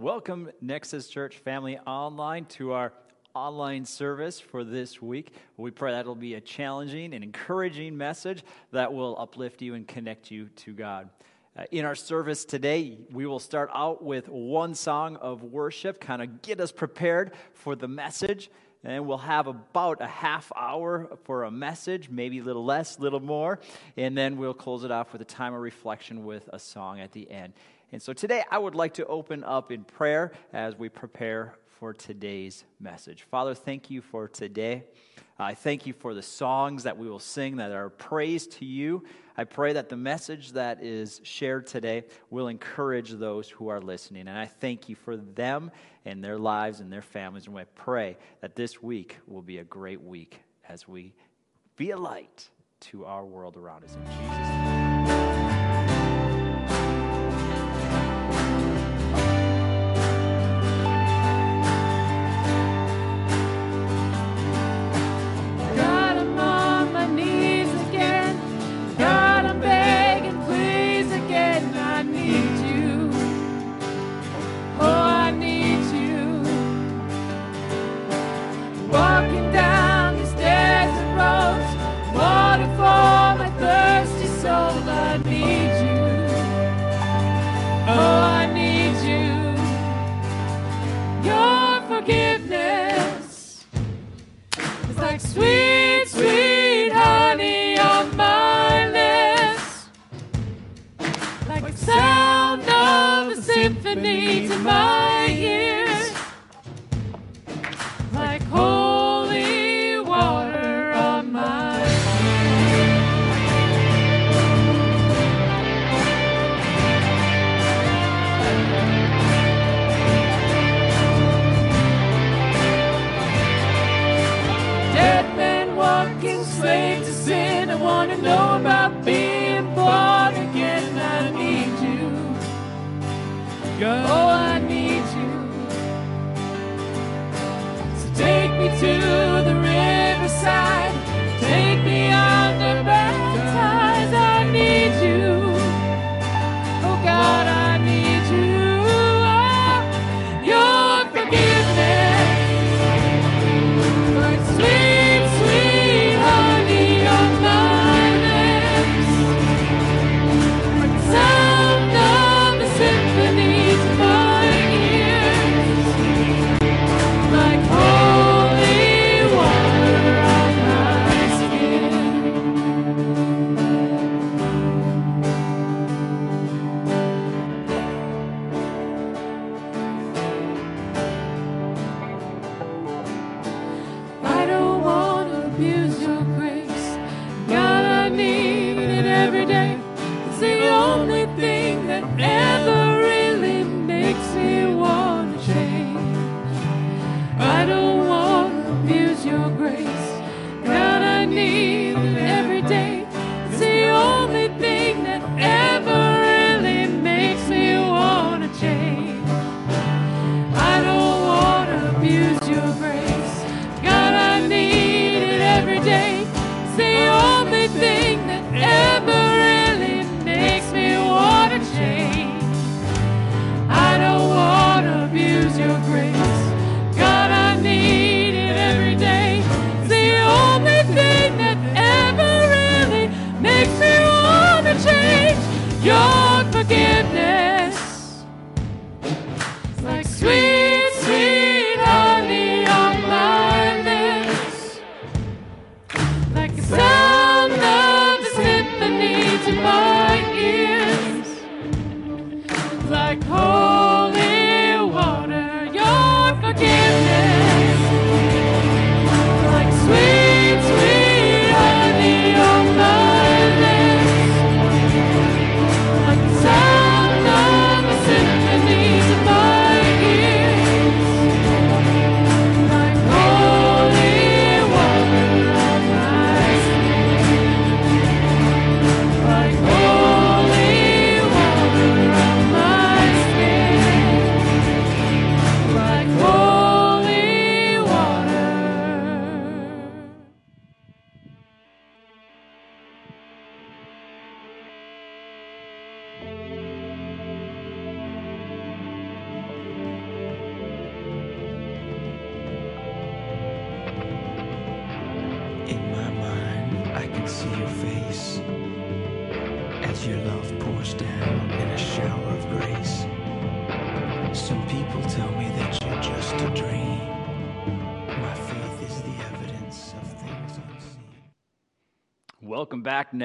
Welcome, 0.00 0.50
Nexus 0.62 1.08
Church 1.08 1.36
family 1.36 1.76
online, 1.80 2.46
to 2.46 2.72
our 2.72 2.94
online 3.34 3.84
service 3.84 4.40
for 4.40 4.64
this 4.64 5.02
week. 5.02 5.34
We 5.58 5.70
pray 5.72 5.92
that 5.92 6.00
it'll 6.00 6.14
be 6.14 6.36
a 6.36 6.40
challenging 6.40 7.12
and 7.12 7.22
encouraging 7.22 7.98
message 7.98 8.42
that 8.72 8.94
will 8.94 9.14
uplift 9.18 9.60
you 9.60 9.74
and 9.74 9.86
connect 9.86 10.30
you 10.30 10.48
to 10.56 10.72
God. 10.72 11.10
Uh, 11.54 11.64
in 11.70 11.84
our 11.84 11.94
service 11.94 12.46
today, 12.46 12.96
we 13.12 13.26
will 13.26 13.38
start 13.38 13.68
out 13.74 14.02
with 14.02 14.26
one 14.30 14.74
song 14.74 15.16
of 15.16 15.42
worship, 15.42 16.00
kind 16.00 16.22
of 16.22 16.40
get 16.40 16.60
us 16.60 16.72
prepared 16.72 17.32
for 17.52 17.76
the 17.76 17.86
message. 17.86 18.50
And 18.82 19.06
we'll 19.06 19.18
have 19.18 19.48
about 19.48 20.00
a 20.00 20.06
half 20.06 20.50
hour 20.56 21.10
for 21.24 21.44
a 21.44 21.50
message, 21.50 22.08
maybe 22.08 22.38
a 22.38 22.42
little 22.42 22.64
less, 22.64 22.96
a 22.96 23.02
little 23.02 23.20
more. 23.20 23.60
And 23.98 24.16
then 24.16 24.38
we'll 24.38 24.54
close 24.54 24.84
it 24.84 24.90
off 24.90 25.12
with 25.12 25.20
a 25.20 25.26
time 25.26 25.52
of 25.52 25.60
reflection 25.60 26.24
with 26.24 26.48
a 26.50 26.58
song 26.58 27.00
at 27.00 27.12
the 27.12 27.30
end. 27.30 27.52
And 27.92 28.00
so 28.00 28.12
today 28.12 28.44
I 28.50 28.58
would 28.58 28.74
like 28.74 28.94
to 28.94 29.06
open 29.06 29.42
up 29.44 29.72
in 29.72 29.84
prayer 29.84 30.32
as 30.52 30.78
we 30.78 30.88
prepare 30.88 31.54
for 31.78 31.92
today's 31.92 32.64
message. 32.78 33.22
Father, 33.30 33.54
thank 33.54 33.90
you 33.90 34.02
for 34.02 34.28
today. 34.28 34.84
I 35.38 35.54
thank 35.54 35.86
you 35.86 35.94
for 35.94 36.12
the 36.12 36.22
songs 36.22 36.82
that 36.82 36.98
we 36.98 37.08
will 37.08 37.18
sing 37.18 37.56
that 37.56 37.72
are 37.72 37.88
praise 37.88 38.46
to 38.48 38.66
you. 38.66 39.02
I 39.36 39.44
pray 39.44 39.72
that 39.72 39.88
the 39.88 39.96
message 39.96 40.52
that 40.52 40.82
is 40.82 41.22
shared 41.24 41.66
today 41.66 42.04
will 42.28 42.48
encourage 42.48 43.12
those 43.12 43.48
who 43.48 43.68
are 43.68 43.80
listening. 43.80 44.28
And 44.28 44.38
I 44.38 44.44
thank 44.44 44.90
you 44.90 44.94
for 44.94 45.16
them 45.16 45.70
and 46.04 46.22
their 46.22 46.38
lives 46.38 46.80
and 46.80 46.92
their 46.92 47.00
families. 47.00 47.46
And 47.46 47.58
I 47.58 47.64
pray 47.64 48.18
that 48.42 48.54
this 48.54 48.82
week 48.82 49.16
will 49.26 49.42
be 49.42 49.58
a 49.58 49.64
great 49.64 50.02
week 50.02 50.42
as 50.68 50.86
we 50.86 51.14
be 51.76 51.92
a 51.92 51.96
light 51.96 52.50
to 52.80 53.06
our 53.06 53.24
world 53.24 53.56
around 53.56 53.84
us. 53.84 53.94
In 53.94 54.04
Jesus' 54.04 54.48
name. 54.48 54.59
Walking 78.92 79.52
down 79.52 79.69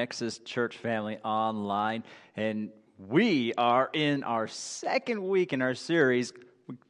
Nexus 0.06 0.38
Church 0.38 0.78
Family 0.78 1.18
Online. 1.25 2.04
And 2.36 2.69
we 3.00 3.56
are 3.56 3.90
in 3.92 4.24
our 4.24 4.48
second 4.48 5.28
week 5.28 5.52
in 5.52 5.63
our 5.63 5.74
series 5.74 6.31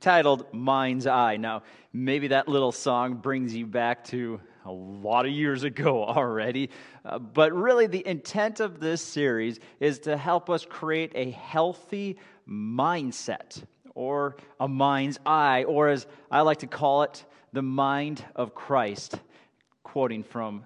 titled 0.01 0.53
Mind's 0.53 1.07
Eye. 1.07 1.37
Now, 1.37 1.63
maybe 1.93 2.27
that 2.27 2.49
little 2.49 2.73
song 2.73 3.13
brings 3.13 3.55
you 3.55 3.67
back 3.67 4.03
to 4.07 4.41
a 4.65 4.71
lot 4.73 5.25
of 5.25 5.31
years 5.31 5.63
ago 5.63 6.03
already. 6.05 6.71
Uh, 7.05 7.17
but 7.17 7.53
really, 7.53 7.87
the 7.87 8.05
intent 8.05 8.59
of 8.59 8.81
this 8.81 9.01
series 9.01 9.61
is 9.79 9.99
to 9.99 10.17
help 10.17 10.49
us 10.49 10.65
create 10.65 11.13
a 11.15 11.31
healthy 11.31 12.17
mindset 12.45 13.63
or 13.93 14.35
a 14.59 14.67
mind's 14.67 15.19
eye, 15.25 15.63
or 15.63 15.87
as 15.87 16.05
I 16.29 16.41
like 16.41 16.59
to 16.59 16.67
call 16.67 17.03
it, 17.03 17.23
the 17.53 17.61
mind 17.61 18.25
of 18.35 18.53
Christ, 18.53 19.17
quoting 19.83 20.21
from 20.21 20.65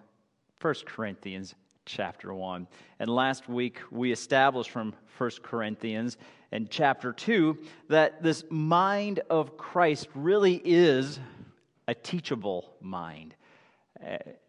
1 0.62 0.74
Corinthians 0.88 1.54
chapter 1.90 2.34
1. 2.34 2.68
And 3.00 3.10
last 3.10 3.50
week 3.50 3.80
we 3.92 4.12
established 4.12 4.70
from 4.70 4.94
1 5.18 5.32
Corinthians 5.42 6.18
and 6.52 6.70
chapter 6.70 7.12
2 7.12 7.58
that 7.90 8.22
this 8.22 8.44
mind 8.50 9.22
of 9.30 9.58
Christ 9.58 10.08
really 10.14 10.62
is 10.64 11.20
a 11.88 11.96
teachable 11.96 12.74
mind. 12.80 13.36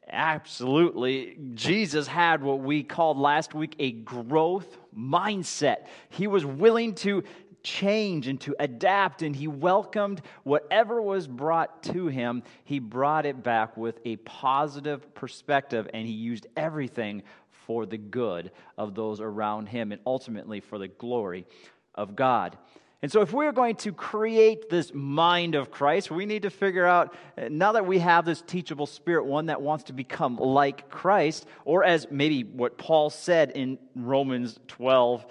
Absolutely. 0.09 1.39
Jesus 1.55 2.07
had 2.07 2.43
what 2.43 2.61
we 2.61 2.83
called 2.83 3.17
last 3.17 3.55
week 3.55 3.75
a 3.79 3.93
growth 3.93 4.77
mindset. 4.97 5.87
He 6.11 6.27
was 6.27 6.45
willing 6.45 6.95
to 6.97 7.25
change 7.63 8.29
and 8.29 8.41
to 8.43 8.55
adapt, 8.59 9.23
and 9.23 9.35
he 9.35 9.49
welcomed 9.49 10.23
whatever 10.45 11.01
was 11.01 11.27
brought 11.27 11.83
to 11.85 12.07
him. 12.07 12.43
He 12.65 12.79
brought 12.79 13.27
it 13.27 13.43
back 13.43 13.77
with 13.77 14.01
a 14.05 14.17
positive 14.17 15.15
perspective, 15.15 15.89
and 15.93 16.07
he 16.07 16.13
used 16.13 16.47
everything 16.57 17.23
for 17.67 17.87
the 17.87 17.99
good 17.99 18.51
of 18.77 18.95
those 18.95 19.21
around 19.21 19.67
him 19.67 19.93
and 19.93 20.01
ultimately 20.07 20.61
for 20.61 20.79
the 20.79 20.89
glory 20.89 21.47
of 21.95 22.17
God. 22.17 22.57
And 23.03 23.11
so, 23.11 23.23
if 23.23 23.33
we're 23.33 23.53
going 23.53 23.77
to 23.77 23.93
create 23.93 24.69
this 24.69 24.93
mind 24.93 25.55
of 25.55 25.71
Christ, 25.71 26.11
we 26.11 26.27
need 26.27 26.43
to 26.43 26.51
figure 26.51 26.85
out 26.85 27.15
eh, 27.39 27.49
now 27.51 27.73
that 27.73 27.87
we 27.87 27.99
have 28.01 28.27
this 28.27 28.43
teachable 28.43 28.87
spirit, 28.87 29.25
one 29.25 29.47
that 29.47 29.63
wants 29.63 29.85
to 29.85 29.95
become 29.95 30.37
like 30.37 30.91
Christ, 30.91 31.47
or 31.65 31.83
as 31.83 32.07
maybe 32.11 32.45
what 32.45 32.77
Paul 32.77 33.09
said 33.09 33.53
in 33.53 33.79
Romans 33.97 34.61
12, 34.69 35.25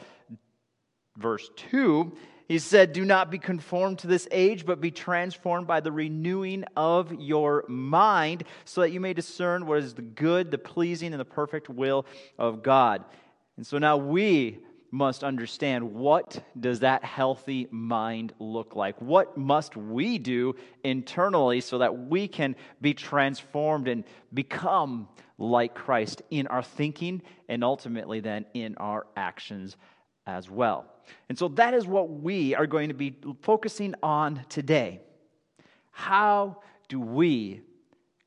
verse 1.19 1.50
2, 1.56 2.16
he 2.48 2.57
said, 2.57 2.94
Do 2.94 3.06
not 3.06 3.30
be 3.30 3.38
conformed 3.38 4.00
to 4.00 4.07
this 4.07 4.27
age, 4.31 4.66
but 4.66 4.81
be 4.81 4.92
transformed 4.92 5.68
by 5.68 5.81
the 5.81 5.92
renewing 5.92 6.66
of 6.75 7.13
your 7.13 7.63
mind, 7.68 8.44
so 8.66 8.81
that 8.81 8.89
you 8.89 9.00
may 9.00 9.13
discern 9.13 9.68
what 9.68 9.80
is 9.80 9.94
the 9.94 10.01
good, 10.01 10.50
the 10.50 10.57
pleasing, 10.57 11.13
and 11.13 11.19
the 11.19 11.25
perfect 11.25 11.69
will 11.69 12.06
of 12.39 12.63
God. 12.63 13.06
And 13.56 13.68
so 13.68 13.77
now 13.77 13.98
we 13.98 14.60
must 14.92 15.24
understand 15.24 15.94
what 15.94 16.44
does 16.60 16.80
that 16.80 17.04
healthy 17.04 17.68
mind 17.69 18.33
look 18.39 18.75
like 18.75 19.00
what 19.01 19.38
must 19.38 19.77
we 19.77 20.18
do 20.18 20.56
internally 20.83 21.62
so 21.62 21.77
that 21.77 21.95
we 21.95 22.27
can 22.27 22.56
be 22.81 22.94
transformed 22.94 23.88
and 23.88 24.04
become 24.33 25.07
like 25.38 25.75
christ 25.75 26.22
in 26.31 26.48
our 26.48 26.63
thinking 26.63 27.22
and 27.48 27.63
ultimately 27.63 28.19
then 28.19 28.45
in 28.54 28.75
our 28.77 29.06
actions 29.15 29.77
as 30.25 30.50
well 30.50 30.86
and 31.30 31.38
so 31.38 31.48
that 31.50 31.74
is 31.74 31.86
what 31.86 32.10
we 32.10 32.56
are 32.56 32.68
going 32.68 32.90
to 32.90 32.96
be 32.96 33.16
focusing 33.42 33.96
on 34.04 34.44
today 34.50 35.02
how 35.92 36.62
do 36.88 37.00
we 37.00 37.62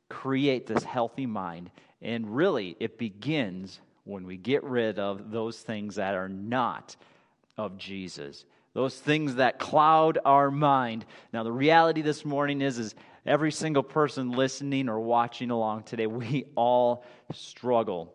create 0.09 0.67
this 0.67 0.85
healthy 0.85 1.27
mind 1.27 1.71
and 2.01 2.35
really 2.37 2.77
it 2.81 2.99
begins 2.99 3.81
when 4.05 4.27
we 4.27 4.37
get 4.37 4.65
rid 4.65 4.99
of 4.99 5.31
those 5.31 5.59
things 5.61 5.97
that 5.97 6.15
are 6.15 6.29
not 6.29 6.97
of 7.57 7.77
Jesus, 7.77 8.45
those 8.75 8.99
things 8.99 9.37
that 9.37 9.59
cloud 9.59 10.19
our 10.25 10.51
mind. 10.51 11.05
Now, 11.33 11.43
the 11.43 11.53
reality 11.53 12.03
this 12.03 12.25
morning 12.25 12.63
is, 12.63 12.79
is 12.79 12.95
every 13.25 13.53
single 13.53 13.83
person 13.83 14.33
listening 14.33 14.89
or 14.89 14.99
watching 14.99 15.51
along 15.51 15.85
today, 15.85 16.07
we 16.07 16.47
all 16.57 17.05
struggle 17.33 18.15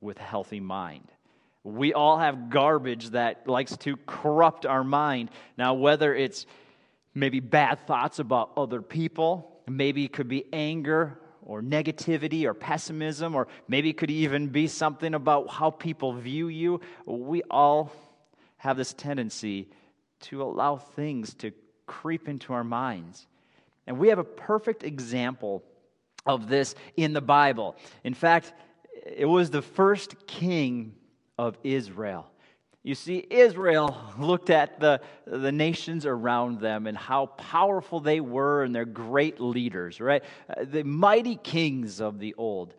with 0.00 0.18
a 0.18 0.22
healthy 0.22 0.60
mind. 0.60 1.11
We 1.64 1.92
all 1.94 2.18
have 2.18 2.50
garbage 2.50 3.10
that 3.10 3.46
likes 3.46 3.76
to 3.78 3.96
corrupt 4.06 4.66
our 4.66 4.82
mind. 4.82 5.30
Now, 5.56 5.74
whether 5.74 6.14
it's 6.14 6.46
maybe 7.14 7.40
bad 7.40 7.86
thoughts 7.86 8.18
about 8.18 8.52
other 8.56 8.82
people, 8.82 9.60
maybe 9.68 10.04
it 10.04 10.12
could 10.12 10.28
be 10.28 10.44
anger 10.52 11.18
or 11.44 11.62
negativity 11.62 12.44
or 12.44 12.54
pessimism, 12.54 13.34
or 13.34 13.48
maybe 13.68 13.90
it 13.90 13.96
could 13.96 14.10
even 14.10 14.48
be 14.48 14.66
something 14.66 15.14
about 15.14 15.50
how 15.50 15.70
people 15.70 16.12
view 16.12 16.48
you. 16.48 16.80
We 17.04 17.42
all 17.50 17.92
have 18.58 18.76
this 18.76 18.92
tendency 18.92 19.68
to 20.20 20.42
allow 20.42 20.76
things 20.76 21.34
to 21.34 21.52
creep 21.86 22.28
into 22.28 22.52
our 22.52 22.64
minds. 22.64 23.26
And 23.86 23.98
we 23.98 24.08
have 24.08 24.20
a 24.20 24.24
perfect 24.24 24.84
example 24.84 25.64
of 26.24 26.48
this 26.48 26.74
in 26.96 27.12
the 27.12 27.20
Bible. 27.20 27.76
In 28.04 28.14
fact, 28.14 28.52
it 29.04 29.26
was 29.26 29.50
the 29.50 29.62
first 29.62 30.26
king 30.26 30.94
of 31.42 31.58
Israel. 31.64 32.30
You 32.84 32.94
see, 32.94 33.26
Israel 33.28 33.96
looked 34.18 34.50
at 34.50 34.78
the, 34.78 35.00
the 35.26 35.50
nations 35.50 36.06
around 36.06 36.60
them 36.60 36.86
and 36.86 36.96
how 36.96 37.26
powerful 37.26 37.98
they 37.98 38.20
were 38.20 38.62
and 38.62 38.74
their 38.74 38.84
great 38.84 39.40
leaders, 39.40 40.00
right? 40.00 40.22
Uh, 40.48 40.64
the 40.64 40.84
mighty 40.84 41.36
kings 41.36 42.00
of 42.00 42.20
the 42.20 42.34
old. 42.38 42.74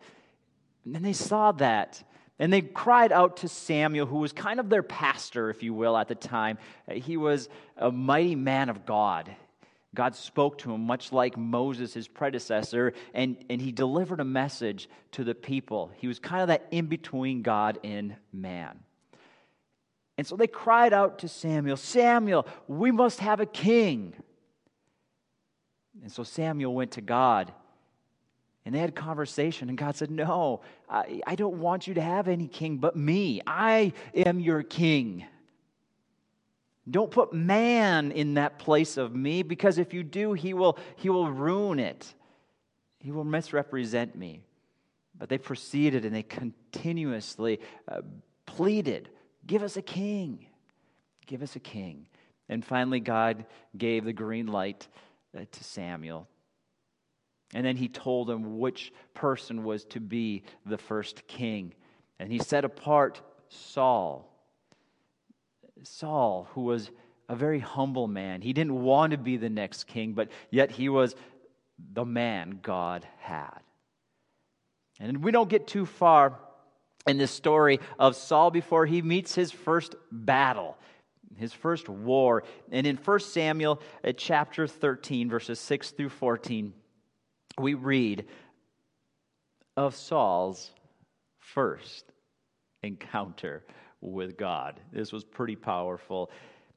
And 0.84 0.94
then 0.94 1.02
they 1.02 1.12
saw 1.12 1.52
that. 1.52 2.02
And 2.38 2.52
they 2.52 2.62
cried 2.62 3.12
out 3.12 3.38
to 3.38 3.48
Samuel, 3.48 4.06
who 4.06 4.18
was 4.18 4.32
kind 4.32 4.58
of 4.58 4.68
their 4.68 4.82
pastor, 4.82 5.50
if 5.50 5.62
you 5.62 5.74
will, 5.74 5.96
at 5.96 6.08
the 6.08 6.14
time. 6.14 6.58
Uh, 6.88 6.94
he 6.94 7.16
was 7.16 7.48
a 7.76 7.92
mighty 7.92 8.34
man 8.34 8.70
of 8.70 8.86
God. 8.86 9.34
God 9.94 10.14
spoke 10.14 10.58
to 10.58 10.72
him, 10.72 10.82
much 10.82 11.12
like 11.12 11.36
Moses, 11.36 11.94
his 11.94 12.08
predecessor, 12.08 12.92
and, 13.12 13.36
and 13.48 13.60
he 13.60 13.72
delivered 13.72 14.20
a 14.20 14.24
message 14.24 14.88
to 15.12 15.24
the 15.24 15.34
people. 15.34 15.90
He 15.96 16.08
was 16.08 16.18
kind 16.18 16.42
of 16.42 16.48
that 16.48 16.66
in 16.70 16.86
between 16.86 17.42
God 17.42 17.78
and 17.84 18.16
man. 18.32 18.80
And 20.16 20.26
so 20.26 20.36
they 20.36 20.46
cried 20.46 20.92
out 20.92 21.20
to 21.20 21.28
Samuel, 21.28 21.76
Samuel, 21.76 22.46
we 22.68 22.90
must 22.90 23.20
have 23.20 23.40
a 23.40 23.46
king. 23.46 24.14
And 26.02 26.10
so 26.10 26.22
Samuel 26.22 26.74
went 26.74 26.92
to 26.92 27.00
God 27.00 27.52
and 28.64 28.74
they 28.74 28.78
had 28.78 28.94
conversation, 28.94 29.68
and 29.68 29.76
God 29.76 29.94
said, 29.94 30.10
No, 30.10 30.62
I, 30.88 31.20
I 31.26 31.34
don't 31.34 31.60
want 31.60 31.86
you 31.86 31.94
to 31.94 32.00
have 32.00 32.28
any 32.28 32.48
king 32.48 32.78
but 32.78 32.96
me. 32.96 33.42
I 33.46 33.92
am 34.14 34.40
your 34.40 34.62
king. 34.62 35.26
Don't 36.90 37.10
put 37.10 37.32
man 37.32 38.12
in 38.12 38.34
that 38.34 38.58
place 38.58 38.96
of 38.96 39.14
me 39.14 39.42
because 39.42 39.78
if 39.78 39.94
you 39.94 40.02
do, 40.02 40.34
he 40.34 40.52
will, 40.52 40.78
he 40.96 41.08
will 41.08 41.30
ruin 41.30 41.78
it. 41.78 42.14
He 42.98 43.10
will 43.10 43.24
misrepresent 43.24 44.14
me. 44.14 44.42
But 45.16 45.28
they 45.28 45.38
proceeded 45.38 46.04
and 46.04 46.14
they 46.14 46.22
continuously 46.22 47.60
uh, 47.88 48.02
pleaded 48.46 49.08
Give 49.46 49.62
us 49.62 49.76
a 49.76 49.82
king. 49.82 50.46
Give 51.26 51.42
us 51.42 51.56
a 51.56 51.60
king. 51.60 52.06
And 52.48 52.64
finally, 52.64 53.00
God 53.00 53.46
gave 53.76 54.04
the 54.04 54.12
green 54.12 54.46
light 54.46 54.88
uh, 55.36 55.44
to 55.50 55.64
Samuel. 55.64 56.28
And 57.54 57.64
then 57.64 57.76
he 57.76 57.88
told 57.88 58.28
him 58.28 58.58
which 58.58 58.92
person 59.12 59.64
was 59.64 59.84
to 59.86 60.00
be 60.00 60.42
the 60.66 60.78
first 60.78 61.26
king. 61.26 61.74
And 62.18 62.30
he 62.30 62.38
set 62.38 62.64
apart 62.64 63.20
Saul. 63.48 64.30
Saul, 65.86 66.48
who 66.54 66.62
was 66.62 66.90
a 67.28 67.36
very 67.36 67.60
humble 67.60 68.06
man. 68.06 68.42
He 68.42 68.52
didn't 68.52 68.82
want 68.82 69.12
to 69.12 69.18
be 69.18 69.36
the 69.36 69.50
next 69.50 69.84
king, 69.84 70.12
but 70.12 70.28
yet 70.50 70.70
he 70.70 70.88
was 70.88 71.14
the 71.92 72.04
man 72.04 72.60
God 72.62 73.06
had. 73.18 73.60
And 75.00 75.22
we 75.22 75.32
don't 75.32 75.48
get 75.48 75.66
too 75.66 75.86
far 75.86 76.38
in 77.06 77.18
this 77.18 77.30
story 77.30 77.80
of 77.98 78.16
Saul 78.16 78.50
before 78.50 78.86
he 78.86 79.02
meets 79.02 79.34
his 79.34 79.50
first 79.50 79.94
battle, 80.10 80.76
his 81.36 81.52
first 81.52 81.88
war. 81.88 82.44
And 82.70 82.86
in 82.86 82.96
1 82.96 83.20
Samuel 83.20 83.80
uh, 84.06 84.12
chapter 84.12 84.66
13, 84.66 85.28
verses 85.28 85.58
6 85.60 85.90
through 85.92 86.10
14, 86.10 86.72
we 87.58 87.74
read 87.74 88.26
of 89.76 89.96
Saul's 89.96 90.70
first 91.38 92.04
encounter 92.82 93.64
with 94.04 94.36
God. 94.36 94.78
This 94.92 95.12
was 95.12 95.24
pretty 95.24 95.56
powerful. 95.56 96.30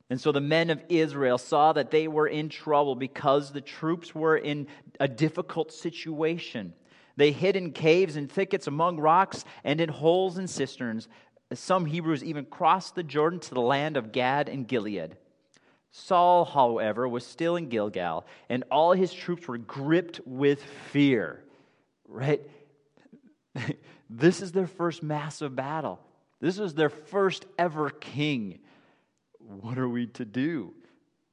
And 0.10 0.19
so 0.19 0.31
the 0.31 0.41
men 0.41 0.69
of 0.69 0.81
Israel 0.88 1.38
saw 1.38 1.74
that 1.74 1.91
they 1.91 2.07
were 2.07 2.27
in 2.27 2.50
trouble 2.50 2.96
because 2.96 3.51
the 3.51 3.62
troops 3.62 4.15
were 4.15 4.38
in 4.38 4.67
a 5.00 5.07
difficult 5.07 5.74
situation. 5.74 6.74
They 7.17 7.31
hid 7.31 7.55
in 7.55 7.74
caves 7.74 8.15
and 8.15 8.31
thickets 8.31 8.67
among 8.67 9.00
rocks 9.00 9.43
and 9.63 9.81
in 9.81 9.89
holes 9.89 10.38
and 10.38 10.50
cisterns. 10.50 11.07
Some 11.53 11.86
Hebrews 11.86 12.24
even 12.24 12.46
crossed 12.46 12.96
the 12.96 13.03
Jordan 13.03 13.39
to 13.41 13.53
the 13.53 13.62
land 13.62 13.98
of 13.98 14.12
Gad 14.12 14.48
and 14.50 14.67
Gilead. 14.67 15.17
Saul, 15.91 16.46
however, 16.46 17.07
was 17.07 17.25
still 17.25 17.55
in 17.55 17.69
Gilgal, 17.69 18.25
and 18.50 18.63
all 18.69 18.91
his 18.91 19.12
troops 19.12 19.48
were 19.48 19.57
gripped 19.57 20.22
with 20.25 20.62
fear. 20.91 21.43
Right? 22.07 22.41
this 24.10 24.41
is 24.41 24.51
their 24.51 24.67
first 24.67 25.01
massive 25.01 25.55
battle. 25.55 26.00
This 26.39 26.60
is 26.60 26.74
their 26.74 26.89
first 26.89 27.46
ever 27.58 27.89
king. 27.89 28.60
What 29.39 29.77
are 29.77 29.89
we 29.89 30.08
to 30.08 30.25
do? 30.25 30.74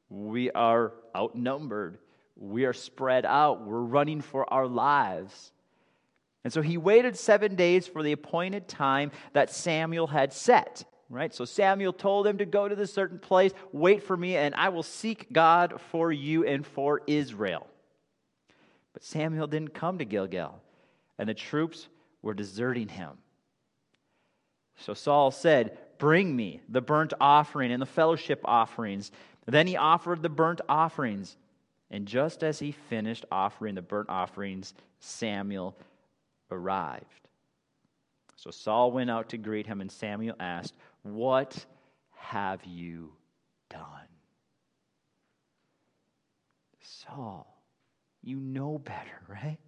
We 0.08 0.50
are 0.50 0.92
outnumbered. 1.14 1.98
We 2.36 2.64
are 2.64 2.72
spread 2.72 3.26
out. 3.26 3.66
We're 3.66 3.80
running 3.80 4.20
for 4.20 4.50
our 4.52 4.66
lives. 4.66 5.52
And 6.42 6.52
so 6.52 6.62
he 6.62 6.76
waited 6.76 7.16
seven 7.16 7.54
days 7.54 7.86
for 7.86 8.02
the 8.02 8.12
appointed 8.12 8.68
time 8.68 9.12
that 9.32 9.50
Samuel 9.50 10.06
had 10.06 10.32
set. 10.32 10.84
Right? 11.10 11.34
So 11.34 11.44
Samuel 11.44 11.92
told 11.92 12.26
him 12.26 12.38
to 12.38 12.46
go 12.46 12.66
to 12.66 12.74
this 12.74 12.92
certain 12.92 13.18
place, 13.18 13.52
wait 13.72 14.02
for 14.02 14.16
me, 14.16 14.36
and 14.36 14.54
I 14.54 14.70
will 14.70 14.82
seek 14.82 15.32
God 15.32 15.80
for 15.90 16.10
you 16.10 16.44
and 16.46 16.66
for 16.66 17.02
Israel. 17.06 17.66
But 18.94 19.04
Samuel 19.04 19.46
didn't 19.46 19.74
come 19.74 19.98
to 19.98 20.04
Gilgal, 20.04 20.60
and 21.18 21.28
the 21.28 21.34
troops 21.34 21.88
were 22.22 22.34
deserting 22.34 22.88
him. 22.88 23.10
So 24.76 24.94
Saul 24.94 25.30
said, 25.30 25.78
Bring 25.98 26.34
me 26.34 26.60
the 26.68 26.80
burnt 26.80 27.14
offering 27.20 27.72
and 27.72 27.80
the 27.80 27.86
fellowship 27.86 28.40
offerings. 28.44 29.12
Then 29.46 29.66
he 29.66 29.76
offered 29.76 30.22
the 30.22 30.28
burnt 30.28 30.60
offerings. 30.68 31.36
And 31.90 32.06
just 32.06 32.42
as 32.42 32.58
he 32.58 32.72
finished 32.72 33.24
offering 33.30 33.76
the 33.76 33.82
burnt 33.82 34.08
offerings, 34.08 34.74
Samuel 34.98 35.76
arrived. 36.50 37.28
So 38.36 38.50
Saul 38.50 38.90
went 38.90 39.10
out 39.10 39.28
to 39.30 39.38
greet 39.38 39.66
him, 39.66 39.80
and 39.80 39.90
Samuel 39.90 40.36
asked, 40.40 40.74
What 41.02 41.64
have 42.16 42.64
you 42.64 43.12
done? 43.70 43.80
Saul, 46.80 47.46
you 48.22 48.38
know 48.38 48.78
better, 48.78 49.22
right? 49.28 49.58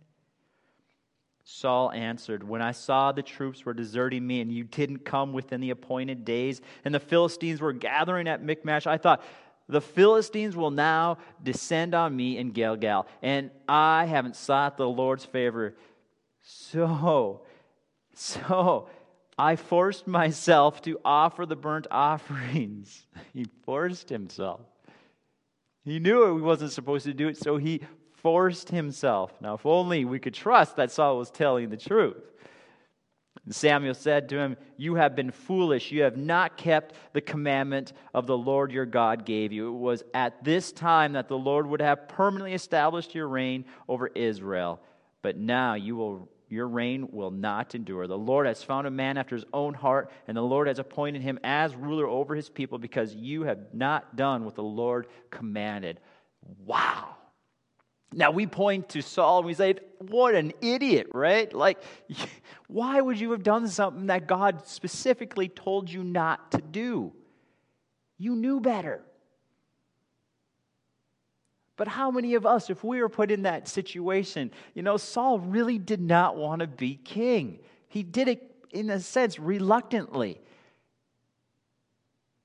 Saul 1.49 1.93
answered, 1.93 2.43
When 2.43 2.61
I 2.61 2.73
saw 2.73 3.13
the 3.13 3.23
troops 3.23 3.65
were 3.65 3.73
deserting 3.73 4.27
me 4.27 4.41
and 4.41 4.51
you 4.51 4.65
didn't 4.65 5.05
come 5.05 5.33
within 5.33 5.61
the 5.61 5.71
appointed 5.71 6.25
days, 6.25 6.61
and 6.85 6.93
the 6.93 6.99
Philistines 6.99 7.61
were 7.61 7.73
gathering 7.73 8.27
at 8.27 8.43
Michmash, 8.43 8.85
I 8.89 8.99
thought, 8.99 9.23
the 9.69 9.81
Philistines 9.81 10.57
will 10.57 10.73
now 10.73 11.19
descend 11.41 11.95
on 11.95 12.17
me 12.17 12.37
in 12.37 12.51
Gilgal, 12.51 13.07
and 13.23 13.53
I 13.69 14.07
haven't 14.07 14.35
sought 14.35 14.77
the 14.77 14.89
Lord's 14.89 15.25
favor. 15.25 15.77
So, 16.43 17.43
so 18.13 18.89
I 19.39 19.55
forced 19.55 20.09
myself 20.09 20.83
to 20.83 20.99
offer 21.05 21.47
the 21.47 21.57
burnt 21.57 21.87
offerings. 21.93 23.07
He 23.33 23.47
forced 23.65 24.09
himself. 24.09 24.63
He 25.85 26.01
knew 26.01 26.35
he 26.37 26.43
wasn't 26.43 26.73
supposed 26.73 27.05
to 27.05 27.15
do 27.15 27.29
it, 27.29 27.37
so 27.37 27.57
he 27.59 27.83
forced 28.27 28.71
himself. 28.71 29.33
Now, 29.41 29.55
if 29.55 29.65
only 29.65 30.05
we 30.05 30.19
could 30.19 30.35
trust 30.35 30.75
that 30.75 30.91
Saul 30.91 31.17
was 31.17 31.31
telling 31.31 31.69
the 31.69 31.77
truth. 31.77 32.25
Samuel 33.51 33.95
said 33.95 34.29
to 34.31 34.37
him, 34.37 34.57
You 34.77 34.97
have 34.97 35.15
been 35.15 35.31
foolish. 35.31 35.93
You 35.93 36.03
have 36.03 36.17
not 36.17 36.57
kept 36.57 36.97
the 37.13 37.21
commandment 37.21 37.93
of 38.13 38.27
the 38.27 38.37
Lord 38.37 38.73
your 38.73 38.85
God 38.85 39.25
gave 39.25 39.53
you. 39.53 39.69
It 39.69 39.79
was 39.79 40.03
at 40.13 40.43
this 40.43 40.73
time 40.73 41.13
that 41.13 41.29
the 41.29 41.39
Lord 41.39 41.69
would 41.69 41.81
have 41.81 42.09
permanently 42.09 42.55
established 42.55 43.15
your 43.15 43.29
reign 43.29 43.65
over 43.89 44.09
Israel. 44.09 44.81
But 45.23 45.37
now 45.37 45.75
you 45.75 45.95
will 45.95 46.29
your 46.49 46.67
reign 46.67 47.07
will 47.13 47.31
not 47.31 47.77
endure. 47.77 48.09
The 48.09 48.19
Lord 48.19 48.49
has 48.49 48.61
found 48.61 48.89
a 48.89 48.91
man 48.91 49.19
after 49.19 49.37
his 49.37 49.45
own 49.53 49.73
heart, 49.73 50.11
and 50.27 50.37
the 50.37 50.43
Lord 50.43 50.67
has 50.67 50.81
appointed 50.81 51.23
him 51.23 51.39
as 51.45 51.77
ruler 51.77 52.09
over 52.09 52.35
his 52.35 52.49
people 52.49 52.79
because 52.79 53.15
you 53.15 53.45
have 53.45 53.73
not 53.73 54.17
done 54.17 54.45
what 54.45 54.57
the 54.57 54.65
Lord 54.65 55.07
commanded. 55.31 56.01
Wow. 56.65 57.16
Now 58.13 58.31
we 58.31 58.47
point 58.47 58.89
to 58.91 59.03
Saul 59.03 59.39
and 59.39 59.47
we 59.47 59.55
say, 59.55 59.75
What 59.99 60.35
an 60.35 60.53
idiot, 60.61 61.09
right? 61.13 61.53
Like, 61.53 61.83
why 62.69 63.01
would 63.01 63.19
you 63.19 63.33
have 63.33 63.43
done 63.43 63.69
something 63.69 64.07
that 64.07 64.27
God 64.27 64.67
specifically 64.67 65.49
told 65.49 65.91
you 65.91 66.05
not 66.05 66.53
to 66.53 66.63
do? 66.63 67.13
You 68.19 68.35
knew 68.35 68.61
better. 68.61 69.03
But 71.77 71.89
how 71.89 72.11
many 72.11 72.35
of 72.35 72.47
us, 72.47 72.71
if 72.71 72.83
we 72.83 73.03
were 73.03 73.09
put 73.09 73.31
in 73.31 73.43
that 73.43 73.69
situation, 73.69 74.51
you 74.75 74.83
know, 74.83 74.97
Saul 74.97 75.39
really 75.39 75.79
did 75.79 76.01
not 76.01 76.37
want 76.37 76.61
to 76.61 76.67
be 76.67 76.95
king. 76.97 77.59
He 77.89 78.03
did 78.03 78.29
it, 78.29 78.51
in 78.71 78.89
a 78.89 78.99
sense, 78.99 79.39
reluctantly. 79.39 80.41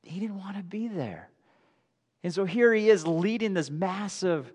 He 0.04 0.20
didn't 0.20 0.38
want 0.38 0.58
to 0.58 0.64
be 0.64 0.90
there. 0.90 1.30
And 2.24 2.34
so 2.34 2.44
here 2.44 2.74
he 2.74 2.90
is 2.90 3.08
leading 3.08 3.54
this 3.54 3.70
massive 3.70 4.52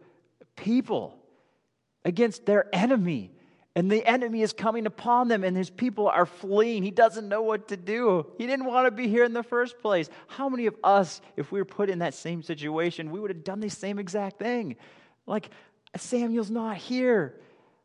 people 0.57 1.19
against 2.05 2.47
their 2.47 2.75
enemy. 2.75 3.33
And 3.75 3.91
the 3.91 4.07
enemy 4.07 4.41
is 4.41 4.55
coming 4.55 4.87
upon 4.87 5.29
them, 5.29 5.45
and 5.45 5.55
his 5.55 5.69
people 5.69 6.09
are 6.09 6.25
fleeing. 6.25 6.83
He 6.83 6.91
doesn't 6.91 7.29
know 7.29 7.43
what 7.43 7.69
to 7.69 7.77
do. 7.77 8.27
He 8.39 8.47
didn't 8.47 8.65
want 8.65 8.87
to 8.87 8.91
be 8.91 9.07
here 9.07 9.23
in 9.25 9.35
the 9.35 9.43
first 9.43 9.79
place. 9.81 10.09
How 10.29 10.49
many 10.49 10.65
of 10.65 10.75
us, 10.83 11.21
if 11.37 11.53
we 11.53 11.61
were 11.61 11.67
put 11.67 11.91
in 11.91 11.99
that 11.99 12.15
same 12.15 12.43
situation, 12.43 13.11
we 13.11 13.21
would 13.21 13.29
have 13.29 13.45
done 13.45 13.61
the 13.61 13.69
same 13.69 13.99
exact 13.99 14.39
thing? 14.39 14.77
Like, 15.27 15.51
Samuel's 15.95 16.51
not 16.51 16.79
here. 16.79 17.39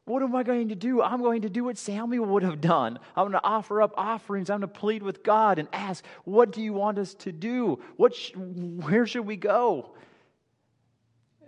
What 0.06 0.24
am 0.24 0.36
I 0.36 0.44
going 0.44 0.70
to 0.70 0.75
do? 0.75 1.01
I'm 1.01 1.22
going 1.22 1.42
to 1.44 1.50
do 1.50 1.66
what 1.66 1.78
Samuel 1.78 2.25
would 2.25 2.44
have 2.44 2.62
done. 2.62 2.98
I'm 3.16 3.24
going 3.24 3.34
to 3.34 3.44
offer 3.44 3.82
up 3.82 3.94
offerings. 3.98 4.50
I'm 4.50 4.62
going 4.62 4.74
to 4.74 4.80
plead 4.80 5.04
with 5.04 5.24
God 5.24 5.60
and 5.60 5.68
ask, 5.74 6.04
What 6.24 6.51
do 6.51 6.62
you 6.62 6.74
want 6.74 6.98
us 6.98 7.13
to 7.16 7.32
do? 7.32 7.80
What 7.98 8.16
sh- 8.16 8.32
where 8.36 9.06
should 9.06 9.25
we 9.25 9.36
go? 9.36 9.92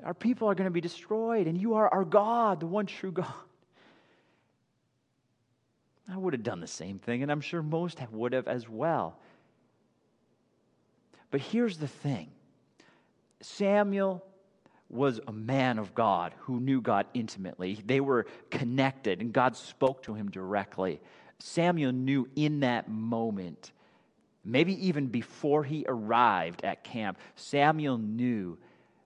Our 0.04 0.14
people 0.14 0.50
are 0.50 0.56
going 0.56 0.68
to 0.68 0.72
be 0.72 0.82
destroyed, 0.82 1.48
and 1.48 1.60
you 1.60 1.76
are 1.76 1.88
our 1.88 2.04
God, 2.04 2.60
the 2.60 2.68
one 2.68 2.86
true 2.86 3.12
God. 3.12 3.34
I 6.12 6.18
would 6.18 6.34
have 6.34 6.44
done 6.44 6.60
the 6.60 6.68
same 6.68 7.00
thing, 7.00 7.24
and 7.24 7.32
I'm 7.32 7.42
sure 7.42 7.62
most 7.62 8.00
would 8.12 8.34
have 8.34 8.48
as 8.48 8.68
well. 8.68 9.18
But 11.32 11.42
here's 11.42 11.78
the 11.78 11.88
thing 11.88 12.30
Samuel 13.42 14.24
was 14.90 15.20
a 15.28 15.32
man 15.32 15.80
of 15.80 15.96
God 15.96 16.34
who 16.42 16.60
knew 16.60 16.82
God 16.82 17.08
intimately. 17.14 17.80
They 17.86 18.00
were 18.00 18.28
connected, 18.52 19.22
and 19.22 19.34
God 19.34 19.56
spoke 19.56 20.04
to 20.04 20.14
him 20.14 20.30
directly. 20.30 21.02
Samuel 21.40 21.92
knew 21.92 22.28
in 22.36 22.60
that 22.60 22.90
moment, 22.90 23.72
maybe 24.46 24.88
even 24.88 25.08
before 25.08 25.64
he 25.64 25.86
arrived 25.88 26.64
at 26.64 26.84
camp, 26.84 27.18
Samuel 27.36 27.98
knew 27.98 28.58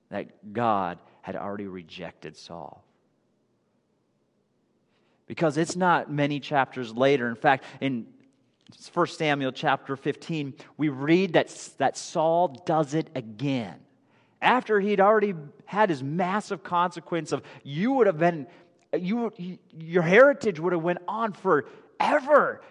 that 0.10 0.54
God 0.54 1.00
had 1.22 1.36
already 1.36 1.68
rejected 1.68 2.38
Saul. 2.38 2.84
Because 5.26 5.58
it's 5.58 5.76
not 5.76 6.12
many 6.12 6.40
chapters 6.40 6.94
later. 6.94 7.28
In 7.28 7.36
fact, 7.36 7.66
in 7.82 8.08
1 8.94 9.08
Samuel 9.08 9.52
chapter 9.52 9.96
15, 9.96 10.54
we 10.78 10.90
read 10.90 11.34
that, 11.34 11.50
that 11.78 11.98
Saul 11.98 12.50
does 12.66 12.94
it 12.94 13.10
again. 13.16 13.76
After 14.42 14.80
he'd 14.80 15.02
already 15.02 15.34
had 15.66 15.90
his 15.90 16.04
massive 16.04 16.64
consequence 16.64 17.32
of 17.32 17.42
you 17.64 17.92
would 17.94 18.08
have 18.08 18.20
been, 18.20 18.48
you, 18.98 19.34
your 19.78 20.04
heritage 20.04 20.60
would 20.60 20.74
have 20.74 20.84
went 20.84 21.00
on 21.08 21.34
forever. 21.34 22.62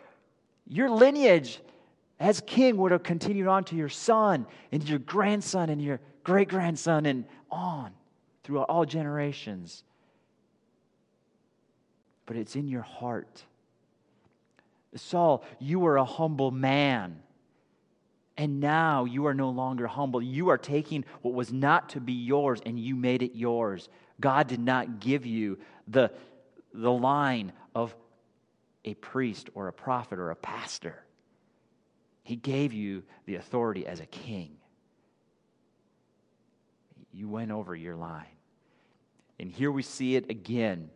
Your 0.67 0.91
lineage 0.91 1.61
as 2.19 2.41
king 2.41 2.77
would 2.79 2.93
have 2.93 3.03
continued 3.03 3.47
on 3.47 3.65
to 3.65 3.77
your 3.77 3.89
son 3.89 4.47
and 4.73 4.89
your 4.89 4.99
grandson 4.99 5.69
and 5.69 5.83
your 5.83 6.01
great 6.27 6.49
grandson, 6.49 7.07
and 7.07 7.25
on 7.53 7.93
through 8.43 8.59
all 8.59 8.85
generations. 8.85 9.85
But 12.27 12.37
it's 12.37 12.57
in 12.57 12.67
your 12.67 12.83
heart. 12.83 13.45
Saul, 14.97 15.45
you 15.61 15.79
were 15.79 15.99
a 15.99 16.05
humble 16.05 16.51
man. 16.51 17.23
And 18.37 18.59
now 18.59 19.05
you 19.05 19.27
are 19.27 19.35
no 19.35 19.51
longer 19.51 19.87
humble. 19.87 20.21
You 20.21 20.49
are 20.49 20.59
taking 20.59 21.05
what 21.23 21.33
was 21.33 21.53
not 21.53 21.91
to 21.91 22.01
be 22.01 22.13
yours 22.13 22.61
and 22.67 22.79
you 22.79 22.97
made 22.97 23.23
it 23.23 23.37
yours. 23.37 23.89
God 24.21 24.49
did 24.49 24.61
not 24.61 24.99
give 24.99 25.27
you 25.27 25.59
the, 25.87 26.11
the 26.75 26.91
line 26.91 27.53
of 27.73 27.95
a 28.85 28.95
priest 28.95 29.49
or 29.55 29.69
a 29.69 29.73
prophet 29.73 30.19
or 30.19 30.31
a 30.31 30.37
pastor, 30.37 31.05
He 32.25 32.35
gave 32.35 32.73
you 32.73 33.05
the 33.27 33.37
authority 33.37 33.87
as 33.87 34.01
a 34.01 34.07
king 34.07 34.57
you 37.17 37.29
went 37.29 37.51
over 37.51 37.75
your 37.75 37.97
line. 37.97 38.27
And 39.41 39.51
here 39.51 39.73
we 39.73 39.83
see 39.83 40.17
it 40.17 40.31
again 40.31 40.91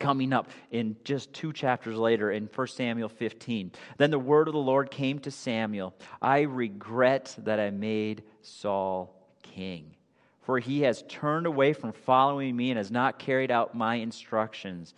coming 0.00 0.32
up 0.32 0.50
in 0.72 0.96
just 1.04 1.32
two 1.32 1.52
chapters 1.52 1.96
later 1.96 2.32
in 2.32 2.48
1 2.52 2.66
Samuel 2.66 3.08
15. 3.08 3.70
Then 3.96 4.10
the 4.10 4.18
word 4.18 4.48
of 4.48 4.54
the 4.54 4.60
Lord 4.60 4.90
came 4.90 5.20
to 5.20 5.30
Samuel 5.30 5.94
I 6.20 6.40
regret 6.40 7.36
that 7.44 7.60
I 7.60 7.70
made 7.70 8.24
Saul 8.40 9.14
king, 9.42 9.94
for 10.40 10.58
he 10.58 10.82
has 10.82 11.04
turned 11.08 11.46
away 11.46 11.72
from 11.72 11.92
following 11.92 12.56
me 12.56 12.72
and 12.72 12.78
has 12.78 12.90
not 12.90 13.20
carried 13.20 13.52
out 13.52 13.76
my 13.76 13.96
instructions. 13.96 14.94